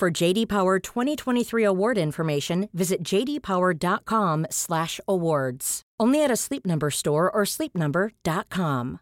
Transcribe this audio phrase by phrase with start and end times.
[0.00, 5.82] For JD Power 2023 award information, visit jdpower.com/awards.
[6.00, 9.00] Only at a Sleep Number store or sleepnumber.com.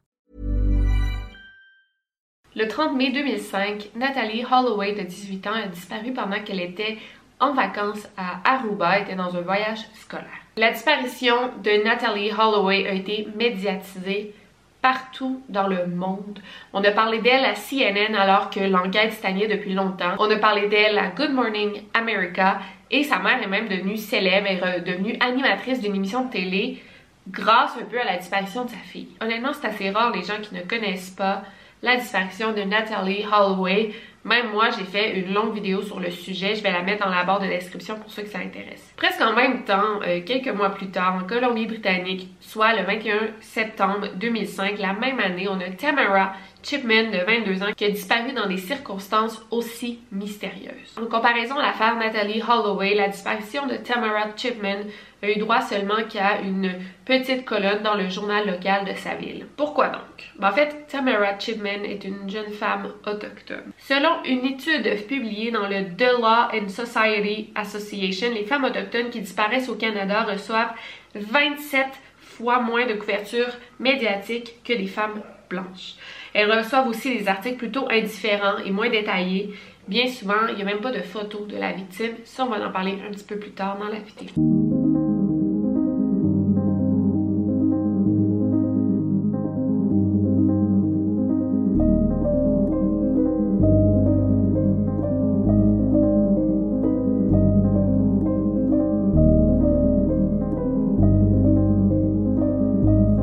[2.57, 6.99] Le 30 mai 2005, Nathalie Holloway, de 18 ans, a disparu pendant qu'elle était
[7.39, 10.43] en vacances à Aruba, était dans un voyage scolaire.
[10.57, 14.35] La disparition de Natalie Holloway a été médiatisée
[14.83, 16.39] partout dans le monde.
[16.73, 20.15] On a parlé d'elle à CNN alors que l'enquête stagnait depuis longtemps.
[20.19, 22.61] On a parlé d'elle à Good Morning America
[22.91, 26.83] et sa mère est même devenue célèbre, et devenue animatrice d'une émission de télé
[27.29, 29.09] grâce un peu à la disparition de sa fille.
[29.21, 31.43] Honnêtement, c'est assez rare les gens qui ne connaissent pas
[31.83, 33.93] la disparition de Natalie Holloway.
[34.29, 36.55] Même moi, j'ai fait une longue vidéo sur le sujet.
[36.55, 38.93] Je vais la mettre dans la barre de description pour ceux que ça intéresse.
[38.97, 44.09] Presque en même temps, euh, quelques mois plus tard, en Colombie-Britannique, soit le 21 septembre
[44.17, 48.49] 2005, la même année, on a Tamara Chipman de 22 ans qui a disparu dans
[48.49, 50.99] des circonstances aussi mystérieuses.
[51.01, 54.81] En comparaison à l'affaire Natalie Holloway, la disparition de Tamara Chipman
[55.23, 59.47] a eu droit seulement qu'à une petite colonne dans le journal local de sa ville.
[59.57, 60.31] Pourquoi donc?
[60.39, 63.73] Ben, en fait, Tamara Chipman est une jeune femme autochtone.
[63.79, 69.21] Selon une étude publiée dans le The Law and Society Association, les femmes autochtones qui
[69.21, 70.75] disparaissent au Canada reçoivent
[71.15, 71.87] 27
[72.21, 73.49] fois moins de couverture
[73.81, 75.97] médiatique que les femmes blanches.
[76.35, 79.55] Elles reçoivent aussi des articles plutôt indifférents et moins détaillés.
[79.87, 82.13] Bien souvent, il n'y a même pas de photos de la victime.
[82.25, 84.29] Ça, on va en parler un petit peu plus tard dans la vidéo.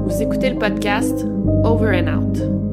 [0.07, 1.25] Vous écoutez le podcast
[1.63, 2.64] Over and Out.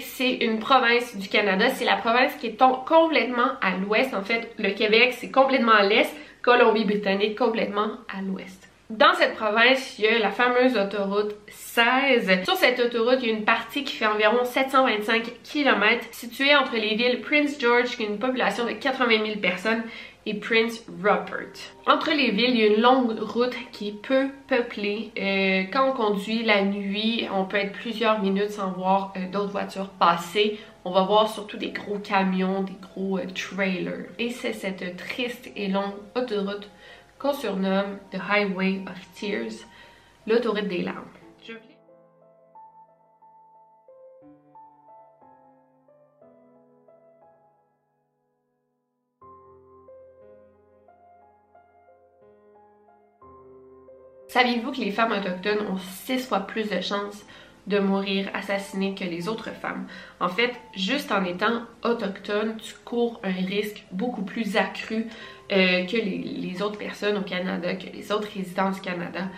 [0.00, 1.70] C'est une province du Canada.
[1.70, 4.12] C'est la province qui est complètement à l'ouest.
[4.14, 6.12] En fait, le Québec, c'est complètement à l'est.
[6.42, 8.68] Colombie-Britannique, complètement à l'ouest.
[8.90, 12.44] Dans cette province, il y a la fameuse autoroute 16.
[12.44, 16.74] Sur cette autoroute, il y a une partie qui fait environ 725 km située entre
[16.74, 19.82] les villes Prince George, qui a une population de 80 000 personnes,
[20.26, 21.52] et Prince Rupert.
[21.86, 25.10] Entre les villes, il y a une longue route qui est peu peuplée.
[25.18, 29.52] Euh, quand on conduit la nuit, on peut être plusieurs minutes sans voir euh, d'autres
[29.52, 30.60] voitures passer.
[30.84, 34.06] On va voir surtout des gros camions, des gros euh, trailers.
[34.18, 36.68] Et c'est cette triste et longue autoroute
[37.18, 39.66] qu'on surnomme The Highway of Tears,
[40.26, 41.11] l'autoroute des larmes.
[54.32, 57.22] Saviez-vous que les femmes autochtones ont six fois plus de chances
[57.66, 59.86] de mourir assassinées que les autres femmes?
[60.20, 65.08] En fait, juste en étant autochtone, tu cours un risque beaucoup plus accru
[65.52, 69.28] euh, que les, autres personnes au Canada, que les autres résidents du Canada.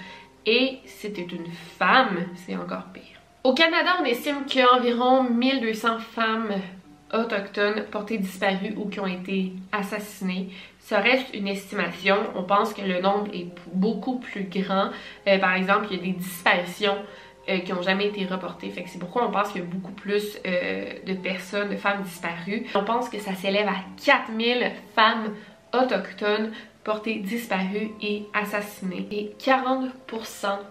[0.47, 3.19] Et c'était une femme, c'est encore pire.
[3.43, 6.53] Au Canada, on estime qu'il y a environ 1200 femmes
[7.13, 10.51] autochtones portées disparues ou qui ont été assassinées.
[10.85, 12.17] Ça reste une estimation.
[12.35, 14.91] On pense que le nombre est beaucoup plus grand.
[15.27, 16.99] Euh, par exemple, il y a des disparitions
[17.49, 18.69] euh, qui n'ont jamais été reportées.
[18.69, 21.77] Fait que c'est pourquoi on pense qu'il y a beaucoup plus euh, de personnes, de
[21.77, 22.67] femmes disparues.
[22.75, 25.35] On pense que ça s'élève à 4000 femmes
[25.73, 26.53] autochtones
[26.85, 29.09] portées disparues et assassinées.
[29.11, 29.89] Et 40%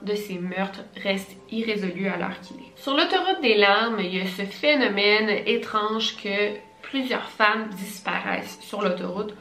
[0.03, 2.71] de ces meurtres restent irrésolus à l'heure qu'il est.
[2.75, 6.53] Sur l'autoroute des larmes, il y a ce phénomène étrange que
[6.83, 9.33] plusieurs femmes disparaissent sur l'autoroute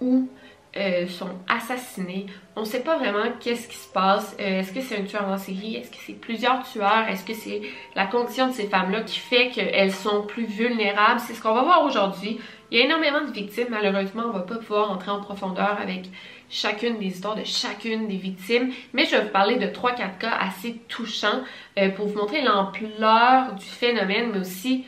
[0.00, 0.28] ou
[0.76, 2.26] euh, sont assassinés.
[2.54, 4.36] On ne sait pas vraiment qu'est-ce qui se passe.
[4.38, 5.76] Euh, est-ce que c'est un tueur en série?
[5.76, 7.08] Est-ce que c'est plusieurs tueurs?
[7.08, 7.62] Est-ce que c'est
[7.94, 11.20] la condition de ces femmes-là qui fait qu'elles sont plus vulnérables?
[11.20, 12.38] C'est ce qu'on va voir aujourd'hui.
[12.70, 13.68] Il y a énormément de victimes.
[13.70, 16.10] Malheureusement, on va pas pouvoir entrer en profondeur avec
[16.50, 18.70] chacune des histoires de chacune des victimes.
[18.92, 21.40] Mais je vais vous parler de 3-4 cas assez touchants
[21.78, 24.84] euh, pour vous montrer l'ampleur du phénomène, mais aussi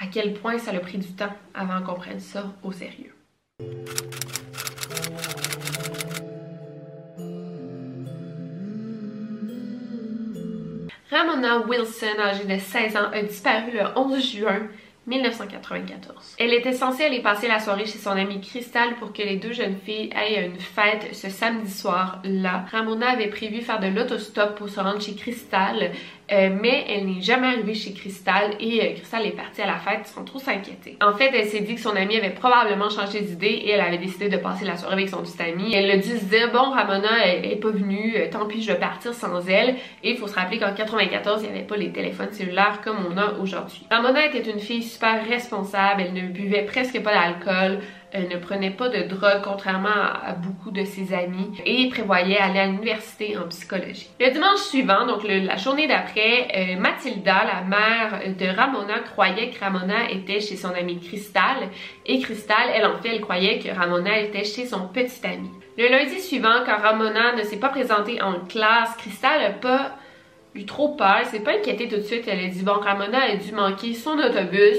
[0.00, 3.11] à quel point ça a pris du temps avant qu'on prenne ça au sérieux.
[11.12, 14.62] Ramona Wilson, âgée de 16 ans, a disparu le 11 juin
[15.06, 16.36] 1994.
[16.38, 19.52] Elle était censée aller passer la soirée chez son amie Crystal pour que les deux
[19.52, 22.64] jeunes filles aillent une fête ce samedi soir-là.
[22.70, 25.90] Ramona avait prévu faire de l'autostop pour se rendre chez Crystal,
[26.30, 29.78] euh, mais elle n'est jamais arrivée chez Crystal et euh, Crystal est partie à la
[29.78, 30.96] fête sans trop s'inquiéter.
[31.02, 33.98] En fait, elle s'est dit que son amie avait probablement changé d'idée et elle avait
[33.98, 35.74] décidé de passer la soirée avec son petit ami.
[35.74, 38.72] Elle a dû se dire, bon, Ramona elle, est pas venue, euh, tant pis, je
[38.72, 39.76] vais partir sans elle.
[40.02, 42.98] Et il faut se rappeler qu'en 94, il n'y avait pas les téléphones cellulaires comme
[43.10, 43.84] on a aujourd'hui.
[43.90, 47.80] Ramona était une fille super responsable, elle ne buvait presque pas d'alcool,
[48.14, 52.66] ne prenait pas de drogue contrairement à, beaucoup de ses amis et prévoyait aller à
[52.66, 54.08] l'université en psychologie.
[54.20, 59.60] Le dimanche suivant, donc la journée d'après, euh, Mathilda, la mère de Ramona, croyait que
[59.60, 61.68] Ramona était chez son amie Cristal
[62.06, 65.50] et Cristal, elle en fait, elle croyait que Ramona était chez son petit ami.
[65.78, 69.96] Le lundi suivant, quand Ramona ne s'est pas présentée en classe, Cristal n'a pas
[70.54, 73.36] eu trop peur, s'est pas inquiétée tout de suite, elle a dit bon Ramona a
[73.36, 74.76] dû manquer son autobus,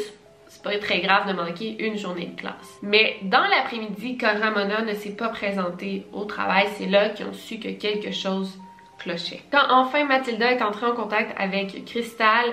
[0.63, 2.80] pas très grave de manquer une journée de classe.
[2.81, 7.33] Mais dans l'après-midi, quand Ramona ne s'est pas présentée au travail, c'est là qu'ils ont
[7.33, 8.57] su que quelque chose
[8.98, 9.42] clochait.
[9.51, 12.45] Quand enfin Mathilda est entrée en contact avec Crystal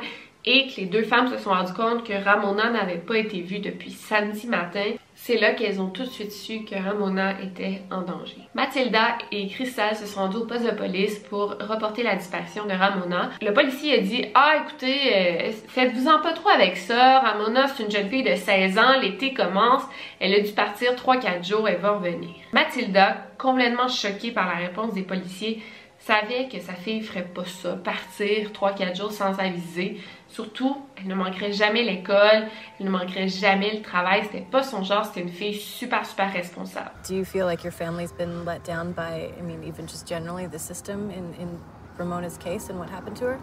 [0.44, 3.58] et que les deux femmes se sont rendues compte que Ramona n'avait pas été vue
[3.58, 4.92] depuis samedi matin,
[5.30, 8.38] c'est là qu'elles ont tout de suite su que Ramona était en danger.
[8.54, 12.72] Mathilda et Crystal se sont rendues au poste de police pour reporter la disparition de
[12.72, 13.30] Ramona.
[13.40, 17.20] Le policier a dit Ah, écoutez, euh, faites-vous-en pas trop avec ça.
[17.20, 19.84] Ramona, c'est une jeune fille de 16 ans, l'été commence,
[20.18, 22.30] elle a dû partir 3-4 jours, elle va revenir.
[22.52, 25.62] Mathilda, complètement choquée par la réponse des policiers,
[26.00, 30.00] savait que sa fille ferait pas ça, partir 3-4 jours sans aviser.
[30.30, 32.48] Surtout, elle ne manquerait jamais l'école,
[32.78, 34.22] elle ne manquerait jamais le travail.
[34.24, 36.92] C'était pas son genre, c'était une fille super, super responsable.
[37.08, 40.46] Do you feel like your family's been let down by, I mean, even just generally
[40.46, 41.58] the system in, in
[41.98, 43.40] Ramona's case and what happened to her?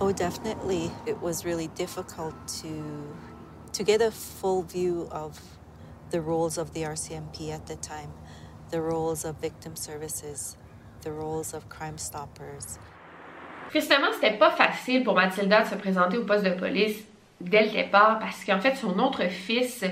[0.00, 0.90] Oh, definitely.
[1.06, 3.16] It was really difficult to
[3.72, 5.40] to get a full view of
[6.10, 8.12] the roles of the RCMP at the time,
[8.70, 10.56] the roles of victim services,
[11.00, 12.78] the roles of Crime Stoppers.
[13.74, 17.04] Justement, c'était pas facile pour Mathilda de se présenter au poste de police
[17.40, 19.84] dès le départ parce qu'en fait, son autre fils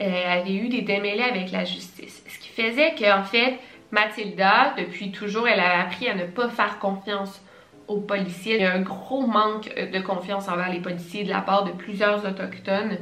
[0.00, 2.24] euh, avait eu des démêlés avec la justice.
[2.26, 3.58] Ce qui faisait qu'en fait,
[3.90, 7.42] Mathilda, depuis toujours, elle a appris à ne pas faire confiance
[7.88, 8.54] aux policiers.
[8.54, 11.72] Il y a un gros manque de confiance envers les policiers de la part de
[11.72, 12.96] plusieurs autochtones.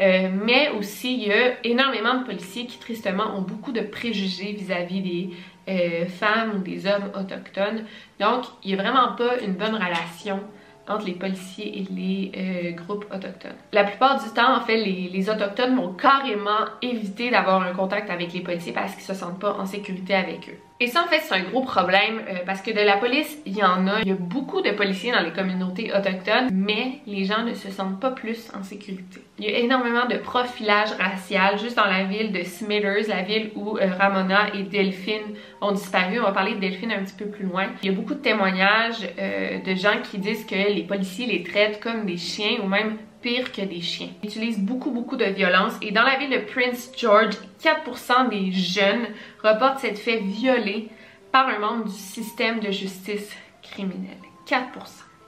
[0.00, 4.52] Euh, mais aussi, il y a énormément de policiers qui, tristement, ont beaucoup de préjugés
[4.52, 5.30] vis-à-vis des
[5.68, 7.84] euh, femmes ou des hommes autochtones.
[8.20, 10.40] Donc, il n'y a vraiment pas une bonne relation
[10.88, 13.56] entre les policiers et les euh, groupes autochtones.
[13.72, 18.10] La plupart du temps, en fait, les, les Autochtones vont carrément éviter d'avoir un contact
[18.10, 20.58] avec les policiers parce qu'ils se sentent pas en sécurité avec eux.
[20.80, 23.56] Et ça, en fait, c'est un gros problème euh, parce que de la police, il
[23.56, 24.00] y en a.
[24.00, 27.70] Il y a beaucoup de policiers dans les communautés autochtones, mais les gens ne se
[27.70, 29.22] sentent pas plus en sécurité.
[29.38, 33.52] Il y a énormément de profilage racial juste dans la ville de Smithers, la ville
[33.54, 36.18] où euh, Ramona et Delphine ont disparu.
[36.18, 37.66] On va parler de Delphine un petit peu plus loin.
[37.84, 41.44] Il y a beaucoup de témoignages euh, de gens qui disent que les policiers les
[41.44, 44.10] traitent comme des chiens ou même pire que des chiens.
[44.22, 48.52] Ils utilisent beaucoup, beaucoup de violence et dans la ville de Prince George, 4% des
[48.52, 49.06] jeunes
[49.42, 50.88] reportent cette fait violée
[51.32, 54.18] par un membre du système de justice criminelle.
[54.46, 54.60] 4%.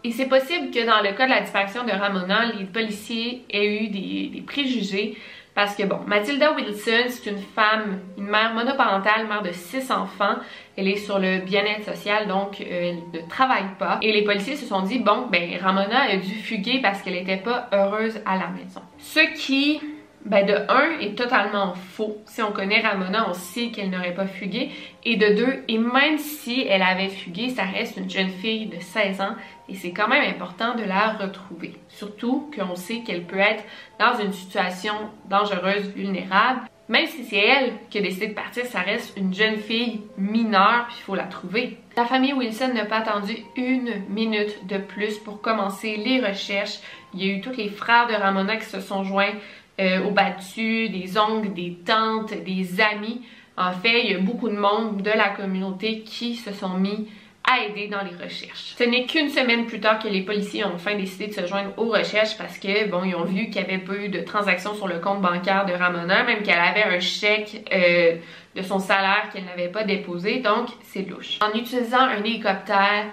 [0.05, 3.85] Et c'est possible que dans le cas de la disparition de Ramona, les policiers aient
[3.85, 5.17] eu des, des préjugés
[5.57, 10.37] parce que bon, Mathilda Wilson, c'est une femme, une mère monoparentale, mère de six enfants.
[10.77, 13.99] Elle est sur le bien-être social, donc euh, elle ne travaille pas.
[14.03, 17.39] Et les policiers se sont dit, bon, ben Ramona a dû fuguer parce qu'elle n'était
[17.39, 18.83] pas heureuse à la maison.
[18.99, 19.81] Ce qui
[20.27, 22.19] ben de un, est totalement faux.
[22.27, 24.71] Si on connaît Ramona, on sait qu'elle n'aurait pas fugué.
[25.05, 28.81] Et de deux, et même si elle avait fugué, ça reste une jeune fille de
[28.81, 29.37] 16 ans
[29.69, 31.75] et c'est quand même important de la retrouver.
[31.89, 33.65] Surtout qu'on sait qu'elle peut être
[33.99, 34.95] dans une situation
[35.29, 36.61] dangereuse, vulnérable.
[36.89, 40.87] Même si c'est elle qui a décidé de partir, ça reste une jeune fille mineure,
[40.87, 41.79] puis il faut la trouver.
[41.97, 46.79] La famille Wilson n'a pas attendu une minute de plus pour commencer les recherches.
[47.13, 49.33] Il y a eu tous les frères de Ramona qui se sont joints
[49.81, 53.23] euh, au battu, des oncles, des tantes, des amis.
[53.57, 57.09] En fait, il y a beaucoup de monde de la communauté qui se sont mis
[57.47, 58.75] à aider dans les recherches.
[58.77, 61.71] Ce n'est qu'une semaine plus tard que les policiers ont enfin décidé de se joindre
[61.77, 64.75] aux recherches parce que, bon, ils ont vu qu'il n'y avait pas eu de transactions
[64.75, 68.17] sur le compte bancaire de Ramona, même qu'elle avait un chèque euh,
[68.57, 71.39] de son salaire qu'elle n'avait pas déposé, donc c'est louche.
[71.41, 73.07] En utilisant un hélicoptère,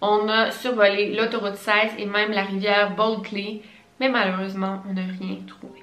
[0.00, 3.60] on a survolé l'autoroute 16 et même la rivière Bulkley,
[4.00, 5.82] mais malheureusement, on n'a rien trouvé.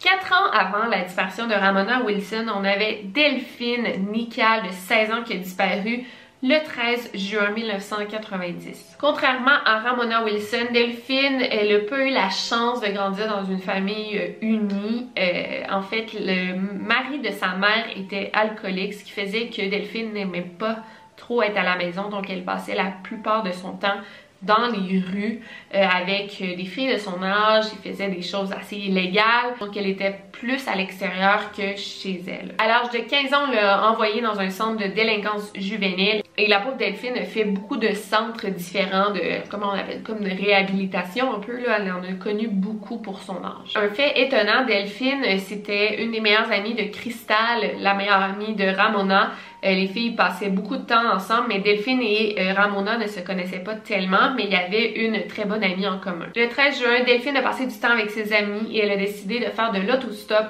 [0.00, 5.22] Quatre ans avant la disparition de Ramona Wilson, on avait Delphine Nical de 16 ans
[5.22, 6.06] qui a disparu
[6.42, 8.96] le 13 juin 1990.
[8.98, 13.60] Contrairement à Ramona Wilson, Delphine, elle a pas eu la chance de grandir dans une
[13.60, 15.08] famille euh, unie.
[15.18, 20.14] Euh, en fait, le mari de sa mère était alcoolique, ce qui faisait que Delphine
[20.14, 20.78] n'aimait pas
[21.18, 23.98] trop être à la maison, donc elle passait la plupart de son temps
[24.42, 25.40] dans les rues
[25.74, 29.76] euh, avec euh, des filles de son âge, il faisait des choses assez illégales, donc
[29.76, 32.54] elle était plus à l'extérieur que chez elle.
[32.58, 36.46] À l'âge de 15 ans, on l'a envoyée dans un centre de délinquance juvénile et
[36.46, 39.20] la pauvre Delphine fait beaucoup de centres différents de,
[39.50, 43.20] comment on appelle, comme de réhabilitation un peu, là, elle en a connu beaucoup pour
[43.20, 43.74] son âge.
[43.76, 48.64] Un fait étonnant, Delphine, c'était une des meilleures amies de Crystal, la meilleure amie de
[48.64, 49.32] Ramona,
[49.64, 53.20] euh, les filles passaient beaucoup de temps ensemble, mais Delphine et euh, Ramona ne se
[53.20, 56.26] connaissaient pas tellement, mais il y avait une très bonne amie en commun.
[56.34, 59.40] Le 13 juin, Delphine a passé du temps avec ses amis et elle a décidé
[59.40, 60.46] de faire de l'autostop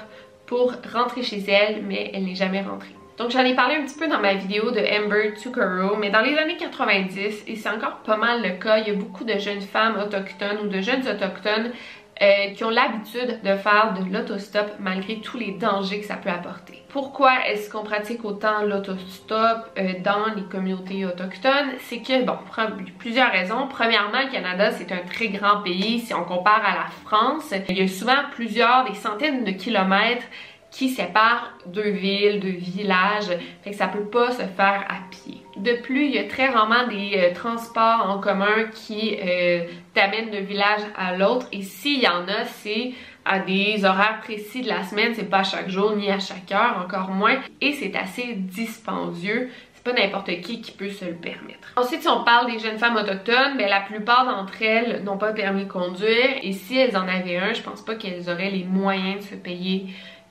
[0.47, 3.00] pour rentrer chez elle, mais elle n'est jamais rentrée.
[3.19, 6.23] Donc j'en ai parlé un petit peu dans ma vidéo de Amber Tukaro, mais dans
[6.23, 9.38] les années 90, et c'est encore pas mal le cas, il y a beaucoup de
[9.38, 11.73] jeunes femmes autochtones ou de jeunes autochtones
[12.23, 16.29] euh, qui ont l'habitude de faire de l'autostop malgré tous les dangers que ça peut
[16.29, 16.83] apporter.
[16.90, 21.71] Pourquoi est-ce qu'on pratique autant l'autostop euh, dans les communautés autochtones?
[21.79, 22.37] C'est que, bon,
[22.99, 23.69] plusieurs raisons.
[23.69, 26.00] Premièrement, le Canada, c'est un très grand pays.
[26.00, 30.26] Si on compare à la France, il y a souvent plusieurs, des centaines de kilomètres
[30.70, 35.42] qui sépare deux villes, deux villages, fait que ça peut pas se faire à pied.
[35.56, 40.30] De plus, il y a très rarement des euh, transports en commun qui euh, t'amènent
[40.30, 42.92] d'un village à l'autre et s'il y en a, c'est
[43.24, 46.50] à des horaires précis de la semaine, c'est pas à chaque jour ni à chaque
[46.52, 49.50] heure, encore moins, et c'est assez dispendieux.
[49.74, 51.72] C'est pas n'importe qui qui peut se le permettre.
[51.76, 55.32] Ensuite, si on parle des jeunes femmes autochtones, ben, la plupart d'entre elles n'ont pas
[55.32, 58.64] permis de conduire et si elles en avaient un, je pense pas qu'elles auraient les
[58.64, 59.86] moyens de se payer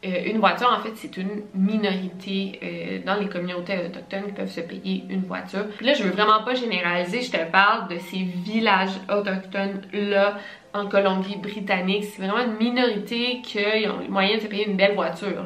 [0.05, 4.49] euh, une voiture, en fait, c'est une minorité euh, dans les communautés autochtones qui peuvent
[4.49, 5.65] se payer une voiture.
[5.81, 10.37] là, je veux vraiment pas généraliser, je te parle de ces villages autochtones-là
[10.73, 12.05] en Colombie-Britannique.
[12.05, 15.45] C'est vraiment une minorité qui ont les moyens de se payer une belle voiture.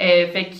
[0.00, 0.58] Euh, fait que, tu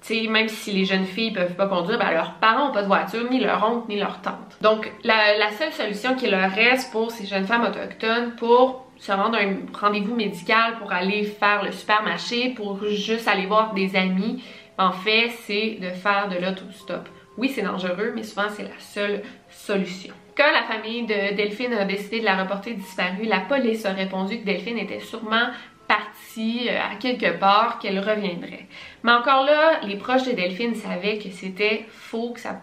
[0.00, 2.88] sais, même si les jeunes filles peuvent pas conduire, ben leurs parents ont pas de
[2.88, 4.58] voiture, ni leur oncle, ni leur tante.
[4.60, 9.36] Donc, la seule solution qui leur reste pour ces jeunes femmes autochtones pour se rendre
[9.36, 14.44] un rendez-vous médical pour aller faire le supermarché, pour juste aller voir des amis,
[14.78, 17.08] en fait, c'est de faire de l'autostop.
[17.36, 20.14] Oui, c'est dangereux, mais souvent, c'est la seule solution.
[20.36, 24.38] Quand la famille de Delphine a décidé de la reporter disparue, la police a répondu
[24.38, 25.48] que Delphine était sûrement
[25.88, 28.68] partie euh, à quelque part, qu'elle reviendrait.
[29.02, 32.60] Mais encore là, les proches de Delphine savaient que c'était faux, que ça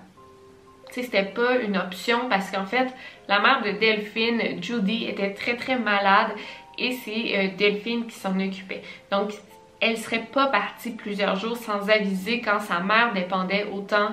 [1.03, 2.87] c'était pas une option parce qu'en fait,
[3.27, 6.31] la mère de Delphine, Judy, était très très malade
[6.77, 8.81] et c'est euh, Delphine qui s'en occupait.
[9.11, 9.31] Donc,
[9.81, 14.09] elle serait pas partie plusieurs jours sans aviser quand sa mère dépendait autant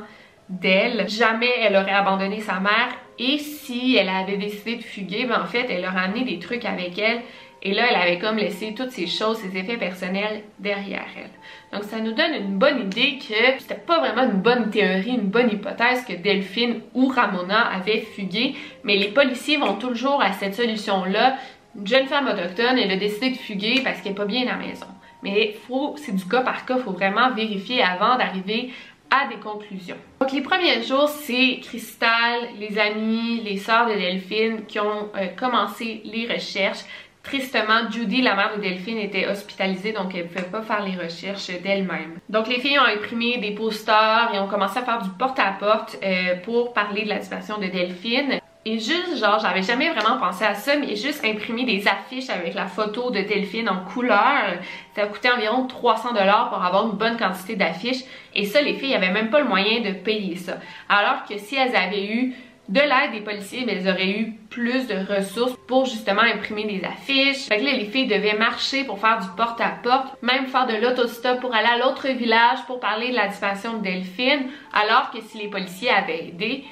[0.48, 1.08] d'elle.
[1.08, 2.88] Jamais elle aurait abandonné sa mère
[3.18, 6.64] et si elle avait décidé de fuguer, ben en fait, elle aurait amené des trucs
[6.64, 7.22] avec elle
[7.66, 11.30] et là, elle avait comme laissé toutes ces choses, ses effets personnels derrière elle.
[11.72, 15.30] Donc ça nous donne une bonne idée que c'était pas vraiment une bonne théorie, une
[15.30, 18.54] bonne hypothèse que Delphine ou Ramona avaient fugué,
[18.84, 21.38] mais les policiers vont toujours à cette solution-là.
[21.76, 24.56] Une jeune femme autochtone, elle a décidé de fuguer parce qu'elle est pas bien à
[24.56, 24.86] la maison.
[25.24, 28.70] Mais faut, c'est du cas par cas, il faut vraiment vérifier avant d'arriver
[29.10, 29.96] à des conclusions.
[30.20, 35.26] Donc les premiers jours, c'est Cristal, les amis, les sœurs de Delphine qui ont euh,
[35.36, 36.84] commencé les recherches.
[37.26, 40.96] Tristement, Judy, la mère de Delphine, était hospitalisée, donc elle ne pouvait pas faire les
[40.96, 42.20] recherches d'elle-même.
[42.28, 46.36] Donc les filles ont imprimé des posters et ont commencé à faire du porte-à-porte euh,
[46.44, 48.38] pour parler de la situation de Delphine.
[48.64, 52.54] Et juste, genre, j'avais jamais vraiment pensé à ça, mais juste imprimer des affiches avec
[52.54, 54.60] la photo de Delphine en couleur,
[54.94, 58.04] ça a coûté environ 300 dollars pour avoir une bonne quantité d'affiches.
[58.36, 60.58] Et ça, les filles n'avaient même pas le moyen de payer ça.
[60.88, 62.34] Alors que si elles avaient eu
[62.68, 66.84] de l'aide des policiers, mais elles auraient eu plus de ressources pour justement imprimer des
[66.84, 67.46] affiches.
[67.46, 71.40] Fait que là, les filles devaient marcher pour faire du porte-à-porte, même faire de l'autostop
[71.40, 75.38] pour aller à l'autre village pour parler de la disparition de Delphine, alors que si
[75.38, 76.64] les policiers avaient aidé,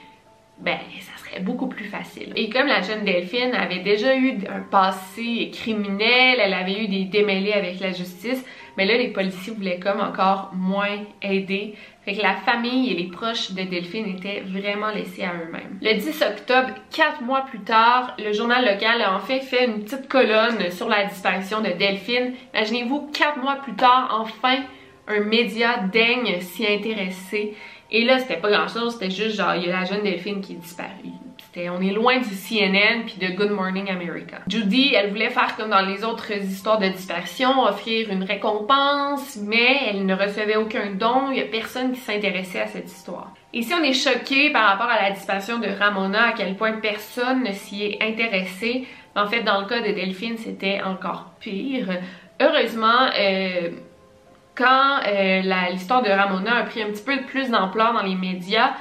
[0.58, 2.32] ben ça serait beaucoup plus facile.
[2.36, 7.04] Et comme la jeune Delphine avait déjà eu un passé criminel, elle avait eu des
[7.04, 8.44] démêlés avec la justice,
[8.76, 11.74] mais là les policiers voulaient comme encore moins aider.
[12.04, 15.78] Fait que la famille et les proches de Delphine étaient vraiment laissés à eux-mêmes.
[15.80, 20.08] Le 10 octobre, quatre mois plus tard, le journal local a en fait une petite
[20.08, 22.34] colonne sur la disparition de Delphine.
[22.52, 24.64] Imaginez-vous, quatre mois plus tard, enfin,
[25.08, 27.54] un média daigne s'y intéresser.
[27.90, 30.42] Et là, c'était pas grand chose, c'était juste genre, il y a la jeune Delphine
[30.42, 31.12] qui est disparue.
[31.56, 34.38] On est loin du CNN puis de Good Morning America.
[34.48, 39.78] Judy, elle voulait faire comme dans les autres histoires de dispersion, offrir une récompense, mais
[39.88, 41.30] elle ne recevait aucun don.
[41.30, 43.32] Il y a personne qui s'intéressait à cette histoire.
[43.52, 47.44] Ici, on est choqué par rapport à la dispersion de Ramona, à quel point personne
[47.44, 48.88] ne s'y est intéressé.
[49.14, 51.86] En fait, dans le cas de Delphine, c'était encore pire.
[52.40, 53.70] Heureusement, euh,
[54.56, 58.72] quand euh, l'histoire de Ramona a pris un petit peu plus d'ampleur dans les médias,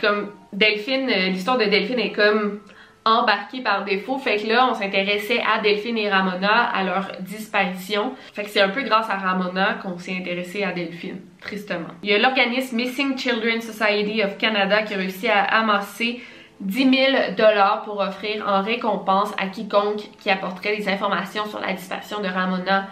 [0.00, 2.60] comme Delphine, euh, l'histoire de Delphine est comme
[3.04, 4.18] embarquée par défaut.
[4.18, 8.12] Fait que là, on s'intéressait à Delphine et Ramona, à leur disparition.
[8.32, 11.88] Fait que c'est un peu grâce à Ramona qu'on s'est intéressé à Delphine, tristement.
[12.02, 16.20] Il y a l'organisme Missing Children Society of Canada qui a réussi à amasser
[16.60, 16.94] 10 000
[17.36, 22.28] dollars pour offrir en récompense à quiconque qui apporterait des informations sur la disparition de
[22.28, 22.86] Ramona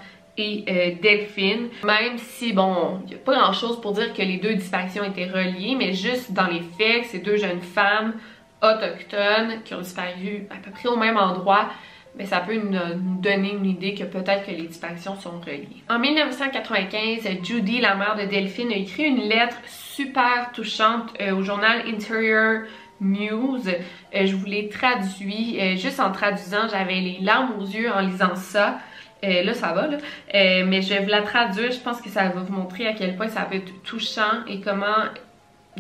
[0.69, 1.69] euh, Delphine.
[1.85, 5.05] Même si, bon, il n'y a pas grand chose pour dire que les deux disparitions
[5.05, 8.15] étaient reliées, mais juste dans les faits, ces deux jeunes femmes
[8.63, 11.71] autochtones qui ont disparu à peu près au même endroit,
[12.17, 15.83] mais ça peut nous, donner une idée que peut-être que les disparitions sont reliées.
[15.89, 21.43] En 1995, Judy, la mère de Delphine, a écrit une lettre super touchante euh, au
[21.43, 22.63] journal Interior
[23.01, 23.69] Muse.
[24.15, 25.79] Euh, je vous l'ai traduit.
[25.79, 28.79] juste en traduisant, j'avais les larmes aux yeux en lisant ça.
[29.23, 29.89] Euh, là, ça va.
[29.89, 31.73] Euh, mais je vais vous la traduire.
[31.73, 34.61] Je pense que ça va vous montrer à quel point ça peut être touchant et
[34.61, 35.05] comment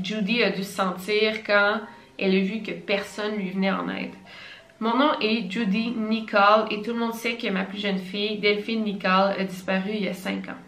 [0.03, 1.81] Judy a dû se sentir quand
[2.19, 4.15] elle a vu que personne lui venait en aide.
[4.79, 8.39] Mon nom est Judy Nicole et tout le monde sait que ma plus jeune fille,
[8.39, 10.59] Delphine Nicole, a disparu il y a 5 ans.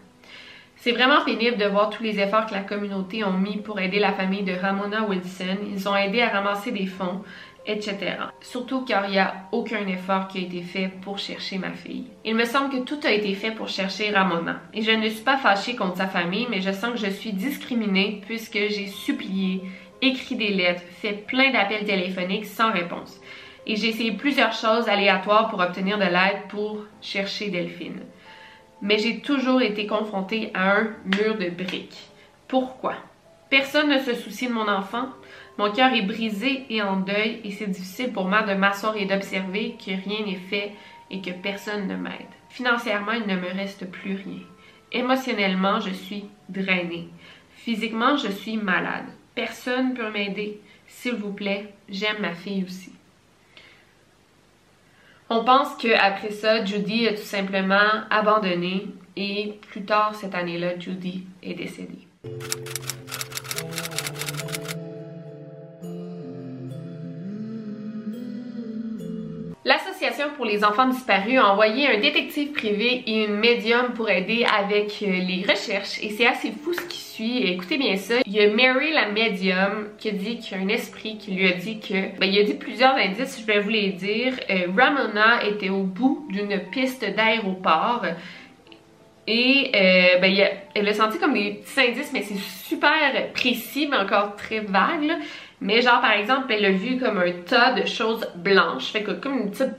[0.75, 3.99] C'est vraiment pénible de voir tous les efforts que la communauté ont mis pour aider
[3.99, 5.57] la famille de Ramona Wilson.
[5.71, 7.23] Ils ont aidé à ramasser des fonds,
[7.65, 7.97] etc.
[8.41, 12.05] Surtout car il n'y a aucun effort qui a été fait pour chercher ma fille.
[12.25, 14.61] Il me semble que tout a été fait pour chercher Ramona.
[14.73, 17.33] Et je ne suis pas fâchée contre sa famille, mais je sens que je suis
[17.33, 19.61] discriminée puisque j'ai supplié,
[20.01, 23.19] écrit des lettres, fait plein d'appels téléphoniques sans réponse.
[23.65, 28.01] Et j'ai essayé plusieurs choses aléatoires pour obtenir de l'aide pour chercher Delphine.
[28.81, 32.09] Mais j'ai toujours été confrontée à un mur de briques.
[32.49, 32.95] Pourquoi?
[33.49, 35.07] Personne ne se soucie de mon enfant,
[35.57, 39.05] mon cœur est brisé et en deuil et c'est difficile pour moi de m'asseoir et
[39.05, 40.71] d'observer que rien n'est fait
[41.11, 42.33] et que personne ne m'aide.
[42.49, 44.41] Financièrement, il ne me reste plus rien.
[44.91, 47.07] Émotionnellement, je suis drainée.
[47.55, 49.05] Physiquement, je suis malade.
[49.35, 50.59] Personne ne peut m'aider.
[50.87, 52.91] S'il vous plaît, j'aime ma fille aussi.
[55.29, 61.25] On pense qu'après ça, Judy a tout simplement abandonné et plus tard cette année-là, Judy
[61.41, 62.07] est décédée.
[70.35, 75.01] Pour les enfants disparus a envoyé un détective privé et une médium pour aider avec
[75.01, 77.47] euh, les recherches et c'est assez fou ce qui suit.
[77.47, 78.15] Écoutez bien ça.
[78.25, 81.31] Il y a Mary la médium qui a dit qu'il y a un esprit qui
[81.31, 82.19] lui a dit que...
[82.19, 84.33] Ben, il a dit plusieurs indices, je vais vous les dire.
[84.49, 88.03] Euh, Ramona était au bout d'une piste d'aéroport
[89.25, 90.35] et euh, ben,
[90.75, 95.13] elle a senti comme des petits indices, mais c'est super précis, mais encore très vague.
[95.61, 98.91] Mais genre, par exemple, elle a vu comme un tas de choses blanches.
[98.91, 99.71] Fait que comme une petite,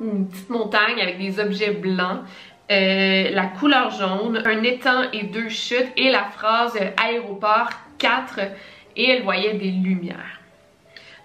[0.00, 2.20] une petite montagne avec des objets blancs.
[2.70, 8.40] Euh, la couleur jaune, un étang et deux chutes et la phrase aéroport 4
[8.96, 10.38] et elle voyait des lumières.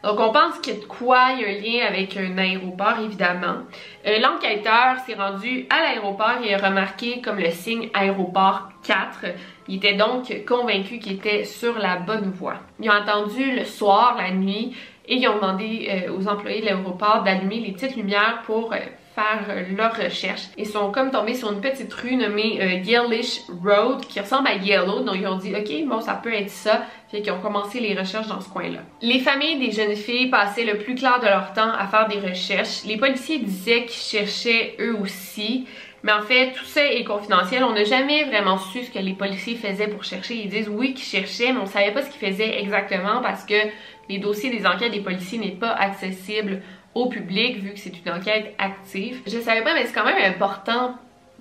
[0.03, 2.37] Donc on pense qu'il y a de quoi, il y a un lien avec un
[2.37, 3.57] aéroport évidemment.
[4.05, 9.25] Euh, l'enquêteur s'est rendu à l'aéroport et a remarqué comme le signe aéroport 4.
[9.67, 12.57] Il était donc convaincu qu'il était sur la bonne voie.
[12.79, 14.75] Ils ont entendu le soir, la nuit,
[15.07, 18.77] et ils ont demandé euh, aux employés de l'aéroport d'allumer les petites lumières pour euh,
[19.15, 20.47] faire euh, leurs recherches.
[20.57, 25.01] Ils sont comme tombés sur une petite rue nommée Yellish Road qui ressemble à Yellow.
[25.01, 26.83] Donc ils ont dit ok bon ça peut être ça.
[27.09, 28.79] Fait qu'ils ont commencé les recherches dans ce coin-là.
[29.01, 32.19] Les familles des jeunes filles passaient le plus clair de leur temps à faire des
[32.19, 32.83] recherches.
[32.85, 35.65] Les policiers disaient qu'ils cherchaient eux aussi.
[36.03, 37.63] Mais en fait, tout ça est confidentiel.
[37.63, 40.35] On n'a jamais vraiment su ce que les policiers faisaient pour chercher.
[40.35, 43.55] Ils disent oui qu'ils cherchaient, mais on savait pas ce qu'ils faisaient exactement parce que
[44.09, 46.61] les dossiers des enquêtes des policiers n'est pas accessible
[46.95, 49.21] au public vu que c'est une enquête active.
[49.27, 50.95] Je savais pas, mais c'est quand même important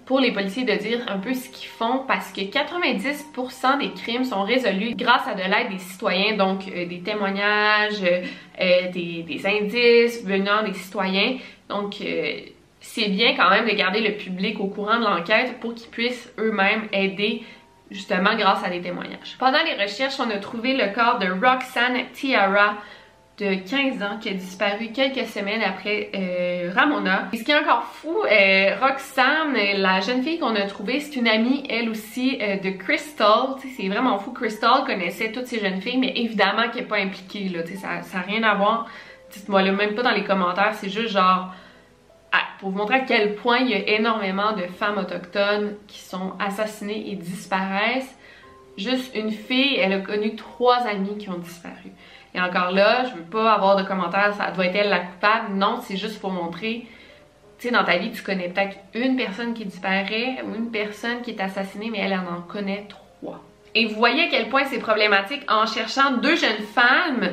[0.07, 4.24] pour les policiers de dire un peu ce qu'ils font parce que 90% des crimes
[4.24, 10.24] sont résolus grâce à de l'aide des citoyens, donc euh, des témoignages, euh, des, indices
[10.24, 11.38] venant des citoyens.
[11.68, 12.40] Donc euh,
[12.81, 16.33] c'est bien quand même de garder le public au courant de l'enquête pour qu'ils puissent
[16.38, 17.42] eux-mêmes aider
[17.90, 19.37] justement grâce à des témoignages.
[19.38, 22.75] Pendant les recherches, on a trouvé le corps de Roxanne Tiara
[23.38, 27.29] de 15 ans qui a disparu quelques semaines après euh, Ramona.
[27.35, 31.16] Et ce qui est encore fou, euh, Roxanne, la jeune fille qu'on a trouvée, c'est
[31.16, 33.57] une amie elle aussi euh, de Crystal.
[33.77, 34.33] C'est vraiment fou.
[34.33, 37.51] Crystal connaissait toutes ces jeunes filles, mais évidemment qu'elle n'est pas impliquée.
[37.51, 38.87] Là, ça n'a rien à voir
[39.31, 41.53] dites-moi même pas dans les commentaires, c'est juste genre
[42.59, 46.33] pour vous montrer à quel point il y a énormément de femmes autochtones qui sont
[46.38, 48.16] assassinées et disparaissent.
[48.77, 51.92] Juste une fille, elle a connu trois amis qui ont disparu.
[52.35, 55.55] Et encore là, je veux pas avoir de commentaires, ça doit être elle la coupable.
[55.55, 56.87] Non, c'est juste pour montrer,
[57.59, 61.22] tu sais, dans ta vie, tu connais peut-être une personne qui disparaît ou une personne
[61.22, 63.42] qui est assassinée, mais elle en connaît trois.
[63.75, 67.31] Et vous voyez à quel point c'est problématique en cherchant deux jeunes femmes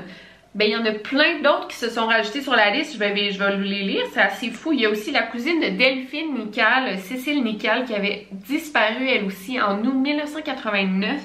[0.55, 2.93] ben il y en a plein d'autres qui se sont rajoutés sur la liste.
[2.93, 4.71] Je vais, je vais les lire, c'est assez fou.
[4.71, 9.25] Il y a aussi la cousine de Delphine Nical, Cécile Nical, qui avait disparu elle
[9.25, 11.21] aussi en août 1989,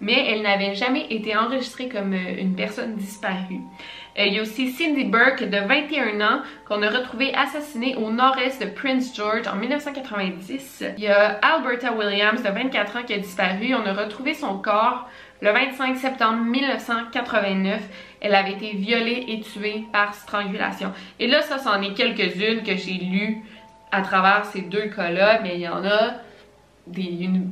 [0.00, 3.60] mais elle n'avait jamais été enregistrée comme euh, une personne disparue.
[4.18, 8.10] Euh, il y a aussi Cindy Burke de 21 ans qu'on a retrouvé assassinée au
[8.10, 10.84] nord-est de Prince George en 1990.
[10.98, 13.74] Il y a Alberta Williams de 24 ans qui a disparu.
[13.74, 15.08] On a retrouvé son corps
[15.40, 17.80] le 25 septembre 1989,
[18.20, 20.92] elle avait été violée et tuée par strangulation.
[21.18, 23.38] Et là, ça, c'en est quelques-unes que j'ai lues
[23.92, 26.14] à travers ces deux cas-là, mais il y en a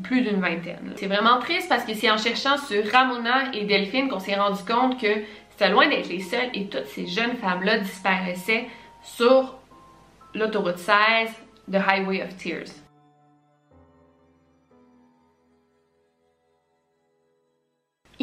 [0.02, 0.92] plus d'une vingtaine.
[0.96, 4.62] C'est vraiment triste parce que c'est en cherchant sur Ramona et Delphine qu'on s'est rendu
[4.64, 5.08] compte que
[5.50, 8.66] c'était loin d'être les seules et toutes ces jeunes femmes-là disparaissaient
[9.02, 9.56] sur
[10.34, 11.30] l'autoroute 16
[11.68, 12.83] de Highway of Tears.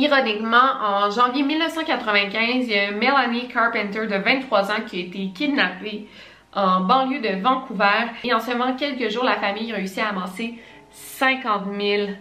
[0.02, 5.30] Ironiquement, en janvier 1995, il y a Melanie Carpenter de 23 ans qui a été
[5.30, 6.08] kidnappée
[6.54, 10.56] en banlieue de Vancouver et en seulement quelques jours, la famille a réussi à amasser
[10.90, 12.14] 50 000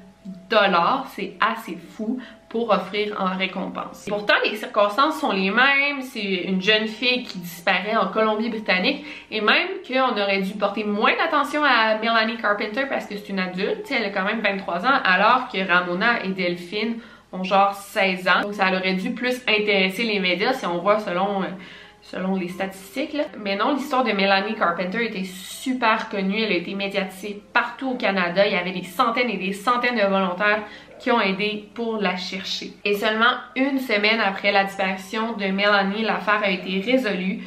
[0.51, 4.05] dollars, c'est assez fou pour offrir en récompense.
[4.11, 6.03] pourtant, les circonstances sont les mêmes.
[6.03, 11.17] C'est une jeune fille qui disparaît en Colombie-Britannique et même qu'on aurait dû porter moins
[11.17, 15.01] d'attention à Melanie Carpenter parce que c'est une adulte, elle a quand même 23 ans,
[15.03, 17.01] alors que Ramona et Delphine
[17.33, 18.41] ont genre 16 ans.
[18.43, 23.17] Donc ça aurait dû plus intéresser les médias si on voit selon, euh, les statistiques.
[23.39, 26.41] Mais non, l'histoire de Melanie Carpenter était super connue.
[26.41, 28.47] Elle a été médiatisée partout au Canada.
[28.47, 30.63] Il y avait des centaines et des centaines de volontaires
[30.99, 32.73] qui ont aidé pour la chercher.
[32.85, 37.41] Et seulement une semaine après la disparition de Melanie, l'affaire a été résolue.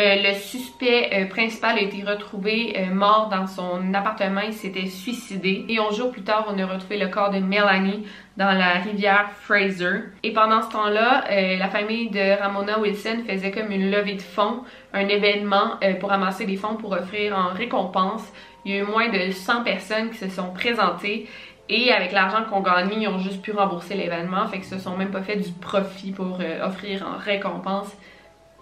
[0.00, 4.42] Euh, le suspect euh, principal a été retrouvé mort dans son appartement.
[4.46, 5.64] Il s'était suicidé.
[5.68, 8.04] Et 11 jours plus tard, on a retrouvé le corps de Melanie
[8.38, 10.04] dans la rivière Fraser.
[10.22, 11.24] Et pendant ce temps-là,
[11.58, 14.62] la famille de Ramona Wilson faisait comme une levée de fonds,
[14.94, 18.22] un événement pour amasser des fonds pour offrir en récompense.
[18.64, 21.28] Il y a eu moins de 100 personnes qui se sont présentées.
[21.68, 24.46] Et avec l'argent qu'on gagnait, ils ont juste pu rembourser l'événement.
[24.46, 27.92] Fait qu'ils se sont même pas fait du profit pour offrir en récompense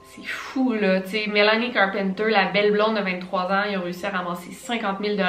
[0.09, 1.03] c'est fou, là.
[1.03, 4.51] Tu sais, Melanie Carpenter, la belle blonde de 23 ans, ils ont réussi à ramasser
[4.51, 5.25] 50 000 puis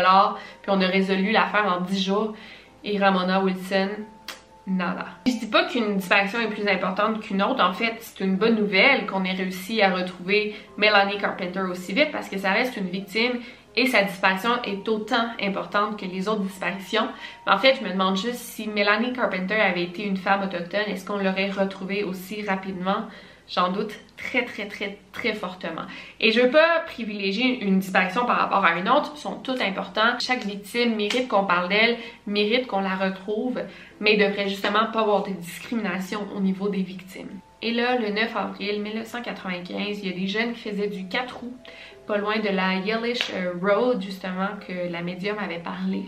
[0.69, 2.33] on a résolu l'affaire en 10 jours.
[2.85, 3.89] Et Ramona Wilson,
[4.67, 5.05] nada.
[5.25, 7.63] Je dis pas qu'une disparition est plus importante qu'une autre.
[7.63, 12.11] En fait, c'est une bonne nouvelle qu'on ait réussi à retrouver Melanie Carpenter aussi vite
[12.11, 13.39] parce que ça reste une victime
[13.77, 17.07] et sa disparition est autant importante que les autres disparitions.
[17.45, 20.81] Mais en fait, je me demande juste si Melanie Carpenter avait été une femme autochtone,
[20.87, 23.05] est-ce qu'on l'aurait retrouvée aussi rapidement?
[23.49, 25.83] J'en doute très très très très fortement.
[26.19, 30.19] Et je veux pas privilégier une disparition par rapport à une autre, sont toutes importantes.
[30.19, 33.61] Chaque victime mérite qu'on parle d'elle, mérite qu'on la retrouve,
[34.01, 37.39] mais il devrait justement pas avoir de discrimination au niveau des victimes.
[37.61, 41.37] Et là, le 9 avril 1995, il y a des jeunes qui faisaient du 4
[41.37, 41.57] roues,
[42.07, 46.05] pas loin de la Yellish euh, Road, justement, que la médium avait parlé.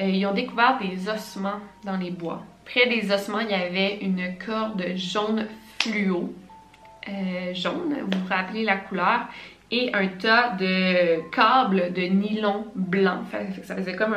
[0.00, 2.42] Euh, ils ont découvert des ossements dans les bois.
[2.64, 5.46] Près des ossements, il y avait une corde jaune
[5.80, 6.32] fluo
[7.08, 9.26] euh, jaune, vous vous rappelez la couleur,
[9.72, 13.22] et un tas de câbles de nylon blanc.
[13.64, 14.14] ça faisait comme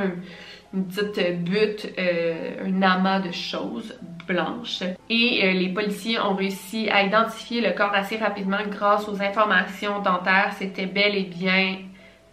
[0.73, 4.83] une petite butte, un amas de choses blanches.
[5.09, 10.01] Et euh, les policiers ont réussi à identifier le corps assez rapidement grâce aux informations
[10.01, 10.53] dentaires.
[10.57, 11.77] C'était bel et bien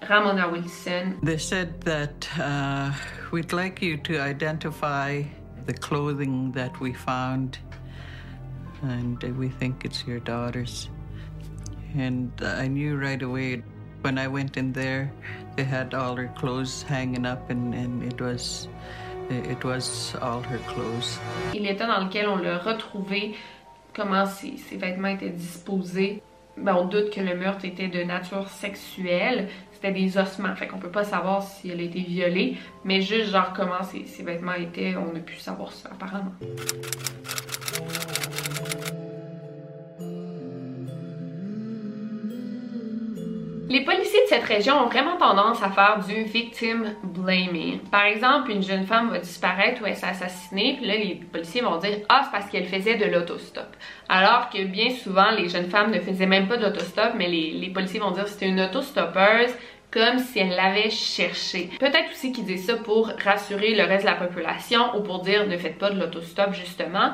[0.03, 1.15] Ramona Wilson.
[1.23, 2.93] They said that uh,
[3.33, 5.23] we'd like you to identify
[5.67, 7.59] the clothing that we found
[8.83, 10.89] and we think it's your daughter's.
[11.97, 13.63] And I knew right away
[14.03, 15.13] when I went in there,
[15.57, 18.69] they had all her clothes hanging up, and, and it was
[19.51, 21.19] it was all her clothes.
[21.55, 23.35] L'état dans lequel on l'a retrouvé,
[23.95, 26.23] comment ses, ses, vêtements étaient disposés,
[26.57, 29.49] ben on doute que le meurtre était de nature sexuelle.
[29.73, 33.31] C'était des ossements, fait qu'on peut pas savoir si elle a été violée, mais juste
[33.31, 36.33] genre comment ses, ses vêtements étaient, on a pu savoir ça apparemment.
[43.69, 47.79] Les policiers de cette région ont vraiment tendance à faire du victim blaming.
[47.91, 51.61] Par exemple, une jeune femme va disparaître ou elle s'est assassinée, puis là, les policiers
[51.61, 53.77] vont dire Ah, c'est parce qu'elle faisait de l'autostop.
[54.09, 57.53] Alors que bien souvent, les jeunes femmes ne faisaient même pas de l'autostop, mais les,
[57.53, 59.55] les policiers vont dire c'était une autostoppeuse
[59.93, 61.69] comme si elle l'avait cherché.
[61.79, 65.47] Peut-être aussi qu'ils disent ça pour rassurer le reste de la population ou pour dire
[65.47, 67.13] ne faites pas de l'autostop justement